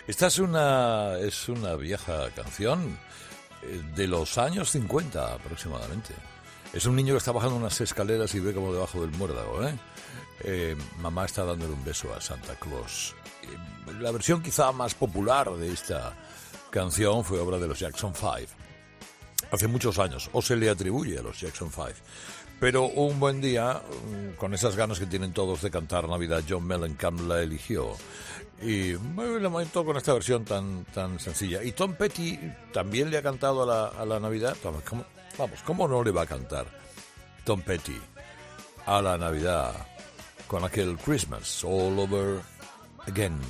Esta 0.07 0.29
es 0.29 0.39
una, 0.39 1.19
es 1.19 1.49
una 1.49 1.77
vieja 1.77 2.31
canción 2.31 2.99
eh, 3.63 3.83
de 3.95 4.07
los 4.09 4.39
años 4.39 4.71
50 4.71 5.35
aproximadamente. 5.35 6.15
Es 6.73 6.87
un 6.87 6.97
niño 6.97 7.13
que 7.15 7.19
está 7.19 7.33
bajando 7.33 7.57
unas 7.57 7.81
escaleras 7.81 8.35
y 8.35 8.41
ve 8.41 8.55
como 8.55 8.73
debajo 8.73 9.01
del 9.03 9.11
muérdago, 9.13 9.63
¿eh? 9.63 9.75
Eh, 10.45 10.77
mamá 10.99 11.27
está 11.27 11.45
dándole 11.45 11.75
un 11.75 11.85
beso 11.85 12.13
a 12.15 12.21
Santa 12.21 12.55
Claus. 12.57 13.15
Eh, 13.43 13.93
La 14.01 14.11
versión 14.11 14.43
quizá 14.43 14.73
más 14.73 14.95
popular 14.95 15.51
de 15.53 15.71
esta 15.71 16.17
canción 16.71 17.25
fue 17.25 17.39
obra 17.39 17.59
de 17.59 17.69
los 17.69 17.79
Jackson 17.79 18.15
5 18.15 18.31
hace 19.51 19.69
muchos 19.69 19.99
años, 19.99 20.31
o 20.33 20.41
se 20.41 20.57
le 20.57 20.71
atribuye 20.71 21.19
a 21.19 21.23
los 21.23 21.39
Jackson 21.39 21.71
5. 21.71 21.89
Pero 22.63 22.85
un 22.85 23.19
buen 23.19 23.41
día, 23.41 23.83
mm, 23.83 24.37
con 24.37 24.55
esas 24.55 24.77
ganas 24.77 25.01
que 25.01 25.07
tienen 25.07 25.33
todos 25.33 25.63
de 25.63 25.69
cantar 25.69 26.09
Navidad, 26.09 26.45
John 26.49 26.65
Mellencamp 26.65 27.23
la 27.23 27.43
eligió. 27.43 27.97
Y 28.63 28.93
le 28.93 29.49
montó 29.49 29.85
con 29.85 29.97
esta 29.97 30.15
versión 30.15 30.45
tan, 30.45 30.85
tan 30.85 31.19
sencilla. 31.19 31.61
Y 31.65 31.73
Tom 31.73 31.95
Petty 31.95 32.39
también 32.73 33.11
le 33.11 33.19
ha 33.19 33.23
cantado 33.23 33.65
a 33.65 33.67
la, 33.67 33.87
a 34.01 34.07
la 34.07 34.21
Navidad. 34.21 34.57
¿cómo, 34.89 35.05
vamos, 35.37 35.59
¿cómo 35.65 35.89
no 35.89 36.05
le 36.05 36.13
va 36.13 36.23
a 36.23 36.27
cantar 36.27 36.67
Tom 37.45 37.63
Petty 37.63 38.01
a 38.87 39.03
la 39.03 39.19
Navidad 39.19 39.75
con 40.47 40.63
aquel 40.63 40.97
Christmas 40.99 41.65
all 41.65 41.99
over 41.99 42.43
again? 43.09 43.41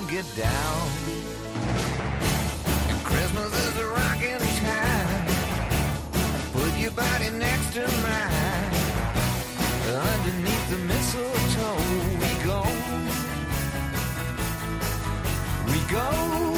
Gonna 0.00 0.12
get 0.12 0.36
down. 0.36 0.88
And 2.88 3.04
Christmas 3.04 3.52
is 3.66 3.76
a 3.78 3.86
rocking 3.86 4.38
time. 4.38 5.26
Put 6.52 6.78
your 6.78 6.92
body 6.92 7.30
next 7.30 7.72
to 7.74 7.80
mine. 7.80 8.70
Underneath 9.90 10.70
the 10.70 10.78
mistletoe, 10.90 11.76
we 12.20 12.32
go. 12.44 12.62
We 15.66 15.80
go. 15.92 16.49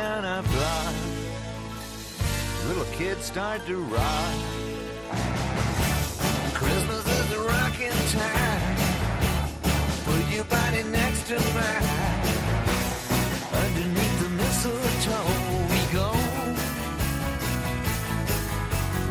Down 0.00 0.24
our 0.24 0.42
block, 0.42 0.94
little 2.68 2.90
kids 2.98 3.22
start 3.26 3.60
to 3.66 3.76
rock. 3.96 4.34
Christmas 6.54 7.04
is 7.18 7.32
a 7.38 7.40
rocking 7.54 8.00
time. 8.18 8.76
Put 10.06 10.22
your 10.34 10.44
body 10.44 10.82
next 10.84 11.26
to 11.30 11.36
mine. 11.56 11.88
Underneath 13.62 14.16
the 14.22 14.30
mistletoe, 14.40 15.32
we 15.72 15.80
go. 15.98 16.08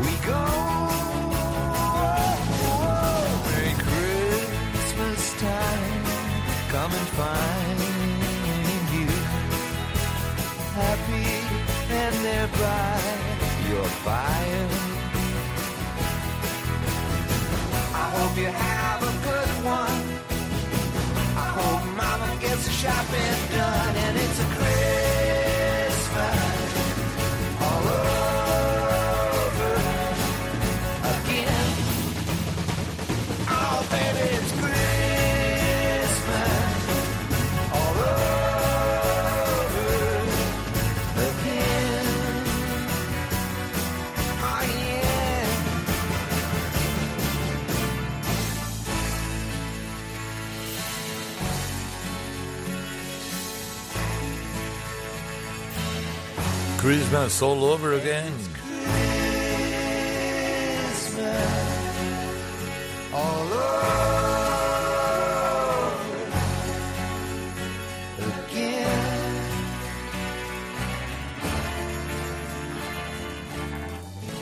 We 0.04 0.12
go. 0.30 0.42
Merry 3.46 3.74
Christmas 3.86 5.22
time. 5.40 6.04
Come 6.74 6.92
and 7.00 7.08
find 7.20 7.89
and 12.20 12.26
thereby 12.26 13.00
your 13.70 13.84
fire. 14.04 14.68
I 17.94 18.06
hope 18.16 18.36
you 18.36 18.46
have 18.46 19.02
a 19.02 19.14
good 19.28 19.64
one. 19.64 20.02
I 21.36 21.48
hope 21.58 21.82
mama 21.96 22.40
gets 22.40 22.64
the 22.64 22.72
shopping 22.72 23.56
done 23.56 23.96
and 23.96 24.16
it's 24.18 24.40
a 24.40 24.44
Christmas 24.56 24.79
Christmas 56.90 57.40
all 57.40 57.62
over 57.62 57.92
again. 57.92 58.32
all 63.14 63.46
over 63.46 63.92
again. 68.42 68.90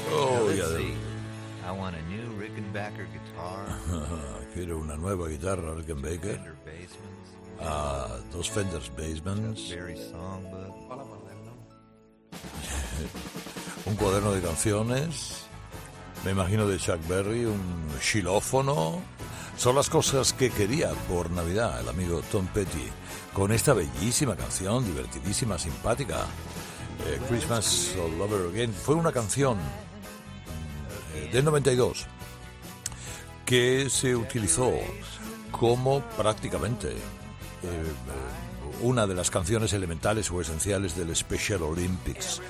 Oh, 0.09 0.49
ya 0.57 0.65
see. 0.69 0.95
I 1.67 1.73
want 1.73 1.97
a 1.97 2.03
new 2.09 2.33
Rickenbacker 2.41 3.09
guitar, 3.13 3.69
Quiero 4.55 4.79
una 4.79 4.97
nueva 4.97 5.29
guitarra 5.29 5.75
Rickenbacker, 5.75 6.39
Fender 6.39 6.57
Basements, 6.65 7.31
a 7.61 7.65
ah, 7.69 8.21
dos 8.33 8.49
Fenders 8.49 8.89
Basements, 8.97 9.69
Berry 9.69 9.97
Songbook, 9.97 10.89
un 13.87 13.95
cuaderno 13.97 14.33
de 14.33 14.41
canciones, 14.41 15.45
me 16.25 16.33
imagino 16.33 16.67
de 16.67 16.79
Chuck 16.79 17.07
Berry, 17.09 17.45
un 17.45 17.89
xilófono. 18.01 19.01
Son 19.57 19.75
las 19.75 19.91
cosas 19.91 20.33
que 20.33 20.51
quería 20.51 20.91
por 21.09 21.31
Navidad 21.31 21.81
el 21.81 21.89
amigo 21.89 22.23
Tom 22.31 22.47
Petty, 22.47 22.89
con 23.33 23.53
esta 23.53 23.73
bellísima 23.75 24.37
canción, 24.37 24.85
divertidísima, 24.85 25.59
simpática. 25.59 26.27
eh, 27.07 27.21
Christmas 27.29 27.95
All 27.97 28.21
Over 28.21 28.49
Again. 28.51 28.73
Fue 28.73 28.95
una 28.95 29.13
canción 29.13 29.59
eh, 31.15 31.31
del 31.33 31.45
92 31.45 32.07
que 33.45 33.89
se 33.89 34.15
utilizó 34.15 34.73
como 35.51 36.01
prácticamente 36.17 36.91
eh, 36.91 36.95
eh, 37.63 38.77
una 38.83 39.07
de 39.07 39.15
las 39.15 39.31
canciones 39.31 39.73
elementales 39.73 40.31
o 40.31 40.41
esenciales 40.41 40.95
del 40.97 41.15
Special 41.17 41.63
Olympics. 41.63 42.41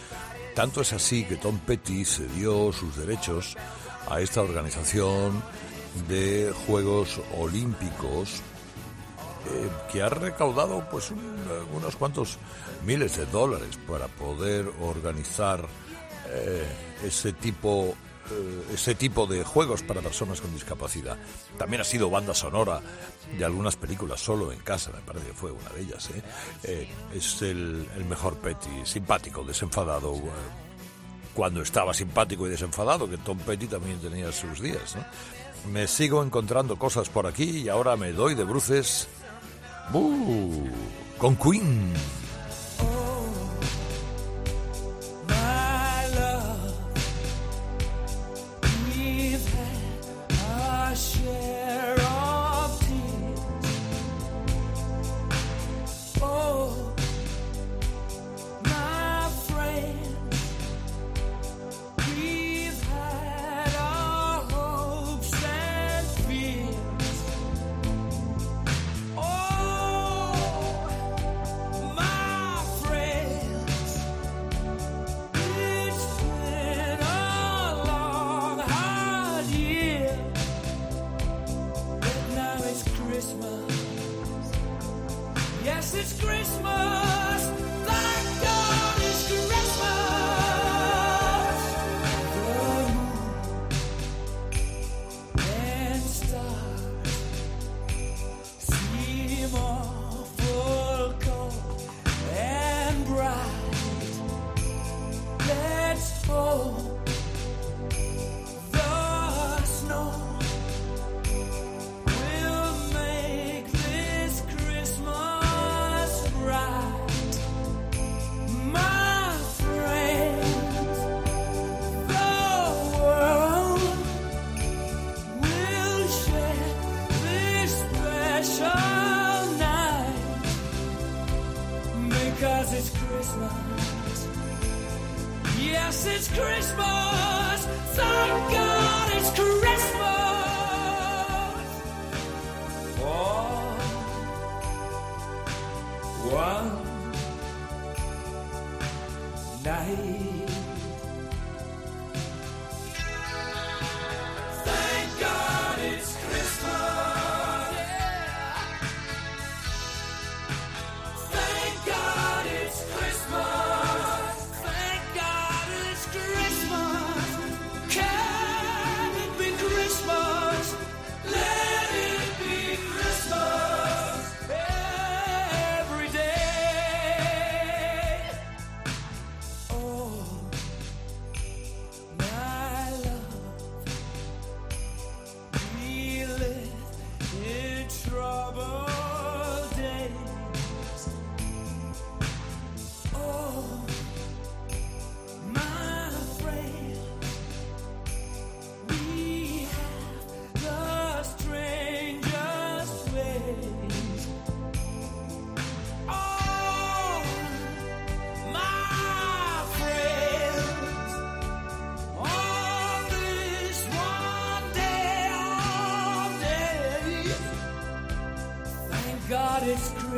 Tanto 0.58 0.80
es 0.80 0.92
así 0.92 1.22
que 1.22 1.36
Tom 1.36 1.56
Petty 1.60 2.04
cedió 2.04 2.72
sus 2.72 2.96
derechos 2.96 3.56
a 4.10 4.20
esta 4.20 4.40
organización 4.42 5.40
de 6.08 6.52
Juegos 6.66 7.20
Olímpicos 7.38 8.40
eh, 9.46 9.68
que 9.92 10.02
ha 10.02 10.08
recaudado 10.08 10.84
pues 10.90 11.12
un- 11.12 11.46
unos 11.76 11.94
cuantos 11.94 12.38
miles 12.84 13.16
de 13.18 13.26
dólares 13.26 13.78
para 13.86 14.08
poder 14.08 14.68
organizar 14.80 15.64
eh, 16.30 16.66
ese 17.04 17.32
tipo 17.34 17.94
ese 18.72 18.94
tipo 18.94 19.26
de 19.26 19.44
juegos 19.44 19.82
para 19.82 20.00
personas 20.00 20.40
con 20.40 20.52
discapacidad. 20.52 21.16
También 21.56 21.82
ha 21.82 21.84
sido 21.84 22.10
banda 22.10 22.34
sonora 22.34 22.80
de 23.36 23.44
algunas 23.44 23.76
películas 23.76 24.20
solo 24.20 24.52
en 24.52 24.60
casa, 24.60 24.90
me 24.92 25.00
parece 25.00 25.26
que 25.26 25.34
fue 25.34 25.50
una 25.52 25.70
de 25.70 25.80
ellas. 25.80 26.10
¿eh? 26.10 26.22
Eh, 26.64 26.88
es 27.14 27.42
el, 27.42 27.86
mejor 28.08 28.36
Petty, 28.36 28.84
simpático, 28.84 29.44
desenfadado. 29.44 30.14
eh, 30.14 30.68
cuando 31.34 31.62
estaba 31.62 31.94
simpático 31.94 32.46
y 32.46 32.50
desenfadado, 32.50 33.08
que 33.08 33.16
Tom 33.18 33.38
Petty 33.38 33.68
también 33.68 34.00
tenía 34.00 34.32
sus 34.32 34.60
días. 34.60 34.96
Me 35.72 35.86
sigo 35.86 36.22
encontrando 36.22 36.76
cosas 36.76 37.08
por 37.08 37.28
aquí 37.28 37.62
y 37.62 37.68
ahora 37.68 37.96
me 37.96 38.12
doy 38.12 38.34
de 38.34 38.42
bruces 38.42 39.06
¡Buh! 39.92 40.68
con 41.16 41.36
Queen. 41.36 41.92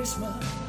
Christmas. 0.01 0.60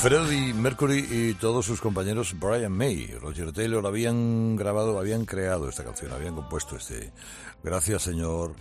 Freddie 0.00 0.54
Mercury 0.54 1.06
y 1.10 1.34
todos 1.34 1.66
sus 1.66 1.82
compañeros 1.82 2.34
Brian 2.40 2.72
May, 2.72 3.08
Roger 3.20 3.52
Taylor 3.52 3.86
habían 3.86 4.56
grabado, 4.56 4.98
habían 4.98 5.26
creado 5.26 5.68
esta 5.68 5.84
canción, 5.84 6.10
habían 6.10 6.34
compuesto 6.34 6.76
este 6.76 7.12
Gracias 7.62 8.04
Señor, 8.04 8.54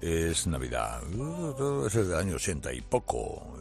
es 0.00 0.46
Navidad. 0.46 1.02
Es 1.86 1.92
del 1.92 2.14
año 2.14 2.36
80 2.36 2.72
y 2.72 2.80
poco. 2.80 3.58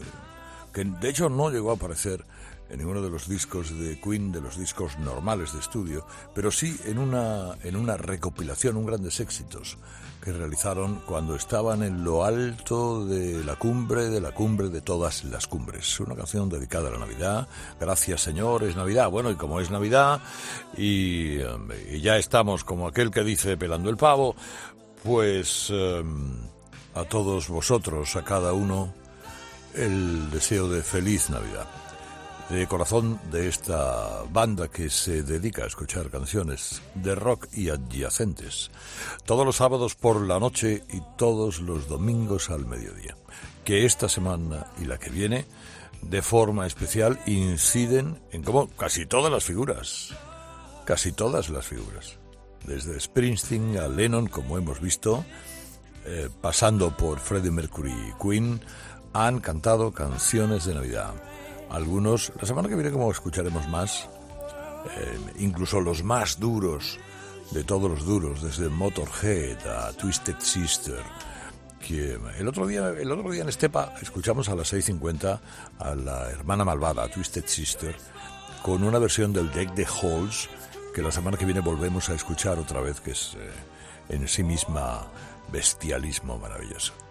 Que 0.71 0.85
de 0.85 1.09
hecho 1.09 1.27
no 1.27 1.49
llegó 1.49 1.71
a 1.71 1.75
aparecer 1.75 2.23
en 2.69 2.79
ninguno 2.79 3.01
de 3.01 3.09
los 3.09 3.27
discos 3.27 3.77
de 3.77 3.99
Queen, 3.99 4.31
de 4.31 4.41
los 4.41 4.57
discos 4.57 4.97
normales 4.99 5.53
de 5.53 5.59
estudio, 5.59 6.05
pero 6.33 6.51
sí 6.51 6.77
en 6.85 6.97
una, 6.97 7.55
en 7.63 7.75
una 7.75 7.97
recopilación, 7.97 8.77
un 8.77 8.85
grandes 8.85 9.19
éxitos 9.19 9.77
que 10.23 10.33
realizaron 10.33 11.01
cuando 11.05 11.35
estaban 11.35 11.83
en 11.83 12.03
lo 12.03 12.25
alto 12.25 13.05
de 13.05 13.43
la 13.45 13.55
cumbre, 13.55 14.09
de 14.09 14.19
la 14.19 14.31
cumbre 14.31 14.67
de 14.69 14.81
todas 14.81 15.23
las 15.23 15.47
cumbres. 15.47 15.99
Una 16.01 16.15
canción 16.15 16.49
dedicada 16.49 16.89
a 16.89 16.91
la 16.91 16.97
Navidad. 16.97 17.47
Gracias 17.79 18.21
Señor, 18.21 18.63
es 18.63 18.75
Navidad. 18.75 19.09
Bueno, 19.09 19.31
y 19.31 19.35
como 19.35 19.61
es 19.61 19.71
Navidad 19.71 20.19
y, 20.75 21.37
eh, 21.37 21.47
y 21.93 22.01
ya 22.01 22.17
estamos 22.17 22.63
como 22.63 22.87
aquel 22.87 23.11
que 23.11 23.23
dice 23.23 23.55
pelando 23.55 23.89
el 23.89 23.97
pavo, 23.97 24.35
pues 25.03 25.69
eh, 25.71 26.03
a 26.95 27.03
todos 27.05 27.47
vosotros, 27.47 28.15
a 28.15 28.23
cada 28.23 28.51
uno, 28.51 28.93
el 29.75 30.29
deseo 30.31 30.67
de 30.67 30.81
feliz 30.81 31.29
Navidad 31.29 31.67
de 32.49 32.65
corazón 32.67 33.19
de 33.29 33.49
esta 33.49 34.23
banda 34.31 34.69
que 34.69 34.89
se 34.89 35.23
dedica 35.23 35.63
a 35.63 35.67
escuchar 35.67 36.09
canciones 36.09 36.81
de 36.95 37.13
rock 37.13 37.47
y 37.51 37.69
adyacentes 37.69 38.71
todos 39.25 39.45
los 39.45 39.57
sábados 39.57 39.95
por 39.95 40.21
la 40.25 40.39
noche 40.39 40.83
y 40.89 41.01
todos 41.17 41.59
los 41.59 41.89
domingos 41.89 42.49
al 42.49 42.65
mediodía. 42.65 43.17
Que 43.65 43.85
esta 43.85 44.07
semana 44.07 44.67
y 44.81 44.85
la 44.85 44.97
que 44.97 45.09
viene, 45.09 45.45
de 46.01 46.21
forma 46.21 46.65
especial, 46.65 47.19
inciden 47.25 48.21
en 48.31 48.43
como 48.43 48.69
casi 48.69 49.05
todas 49.05 49.31
las 49.31 49.43
figuras, 49.43 50.13
casi 50.85 51.11
todas 51.11 51.49
las 51.49 51.65
figuras, 51.65 52.17
desde 52.65 52.99
Springsteen 52.99 53.77
a 53.77 53.89
Lennon, 53.89 54.27
como 54.27 54.57
hemos 54.57 54.79
visto, 54.79 55.25
eh, 56.05 56.29
pasando 56.41 56.95
por 56.95 57.19
Freddie 57.19 57.51
Mercury 57.51 57.91
y 57.91 58.23
Queen, 58.23 58.61
han 59.11 59.39
cantado 59.39 59.91
canciones 59.91 60.65
de 60.65 60.75
Navidad. 60.75 61.13
Algunos, 61.69 62.31
la 62.39 62.47
semana 62.47 62.69
que 62.69 62.75
viene 62.75 62.91
como 62.91 63.11
escucharemos 63.11 63.67
más, 63.67 64.09
incluso 65.39 65.81
los 65.81 66.03
más 66.03 66.39
duros 66.39 66.99
de 67.51 67.63
todos 67.63 67.89
los 67.89 68.05
duros, 68.05 68.41
desde 68.41 68.69
Motorhead 68.69 69.65
a 69.67 69.93
Twisted 69.93 70.39
Sister, 70.39 71.01
que 71.79 72.19
el 72.37 72.47
otro 72.47 72.67
día, 72.67 72.89
el 72.89 73.11
otro 73.11 73.31
día 73.31 73.43
en 73.43 73.49
Estepa 73.49 73.93
escuchamos 74.01 74.49
a 74.49 74.55
las 74.55 74.73
6.50 74.73 75.39
a 75.79 75.95
la 75.95 76.29
hermana 76.29 76.65
malvada, 76.65 77.07
Twisted 77.07 77.45
Sister, 77.45 77.95
con 78.61 78.83
una 78.83 78.99
versión 78.99 79.31
del 79.31 79.51
Deck 79.51 79.73
de 79.73 79.85
Halls, 79.85 80.49
que 80.93 81.01
la 81.01 81.11
semana 81.11 81.37
que 81.37 81.45
viene 81.45 81.61
volvemos 81.61 82.09
a 82.09 82.15
escuchar 82.15 82.59
otra 82.59 82.81
vez, 82.81 82.99
que 82.99 83.11
es 83.11 83.35
eh, 83.35 83.49
en 84.09 84.27
sí 84.27 84.43
misma 84.43 85.07
bestialismo 85.51 86.37
maravilloso. 86.37 87.06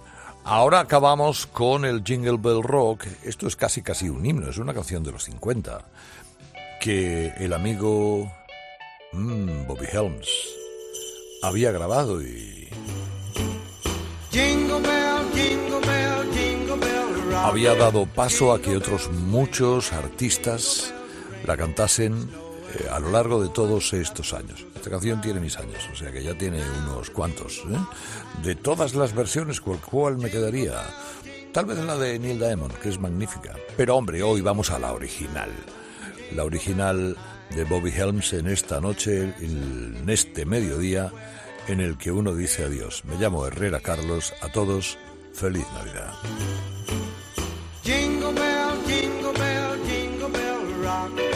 Ahora 0.48 0.78
acabamos 0.78 1.44
con 1.48 1.84
el 1.84 2.04
Jingle 2.04 2.36
Bell 2.38 2.62
Rock. 2.62 3.04
Esto 3.24 3.48
es 3.48 3.56
casi 3.56 3.82
casi 3.82 4.08
un 4.08 4.24
himno, 4.24 4.48
es 4.48 4.58
una 4.58 4.72
canción 4.72 5.02
de 5.02 5.10
los 5.10 5.24
50 5.24 5.80
que 6.80 7.32
el 7.38 7.52
amigo 7.52 8.32
mm, 9.12 9.66
Bobby 9.66 9.86
Helms 9.90 10.28
había 11.42 11.72
grabado 11.72 12.22
y 12.22 12.68
Jingle 14.30 14.82
bell, 14.82 15.32
jingle 15.34 15.80
bell, 15.80 16.32
jingle 16.32 16.76
bell 16.76 17.28
rock. 17.28 17.44
había 17.44 17.74
dado 17.74 18.06
paso 18.06 18.52
a 18.52 18.62
que 18.62 18.76
otros 18.76 19.10
muchos 19.10 19.92
artistas 19.92 20.94
la 21.44 21.56
cantasen 21.56 22.30
eh, 22.74 22.88
a 22.90 22.98
lo 22.98 23.10
largo 23.10 23.42
de 23.42 23.48
todos 23.48 23.92
estos 23.92 24.32
años. 24.32 24.64
Esta 24.74 24.90
canción 24.90 25.20
tiene 25.20 25.40
mis 25.40 25.56
años, 25.56 25.88
o 25.92 25.96
sea 25.96 26.12
que 26.12 26.22
ya 26.22 26.36
tiene 26.36 26.60
unos 26.82 27.10
cuantos. 27.10 27.62
¿eh? 27.70 27.78
De 28.42 28.54
todas 28.54 28.94
las 28.94 29.14
versiones, 29.14 29.60
¿cuál, 29.60 29.80
cuál 29.80 30.18
me 30.18 30.30
quedaría? 30.30 30.82
Tal 31.52 31.66
vez 31.66 31.78
la 31.78 31.96
de 31.96 32.18
Neil 32.18 32.38
Diamond, 32.38 32.74
que 32.74 32.90
es 32.90 33.00
magnífica. 33.00 33.54
Pero 33.76 33.96
hombre, 33.96 34.22
hoy 34.22 34.40
vamos 34.40 34.70
a 34.70 34.78
la 34.78 34.92
original. 34.92 35.50
La 36.34 36.44
original 36.44 37.16
de 37.54 37.64
Bobby 37.64 37.90
Helms 37.90 38.32
en 38.32 38.48
esta 38.48 38.80
noche, 38.80 39.32
en 39.40 40.04
este 40.08 40.44
mediodía, 40.44 41.12
en 41.68 41.80
el 41.80 41.96
que 41.96 42.12
uno 42.12 42.34
dice 42.34 42.64
adiós. 42.64 43.04
Me 43.04 43.16
llamo 43.16 43.46
Herrera 43.46 43.80
Carlos, 43.80 44.34
a 44.42 44.48
todos, 44.48 44.98
Feliz 45.32 45.66
Navidad. 45.74 46.12
Jingle 47.82 48.32
bell, 48.32 48.76
jingle 48.86 49.32
bell, 49.32 49.78
jingle 49.86 50.28
bell 50.28 50.82
rock. 50.82 51.35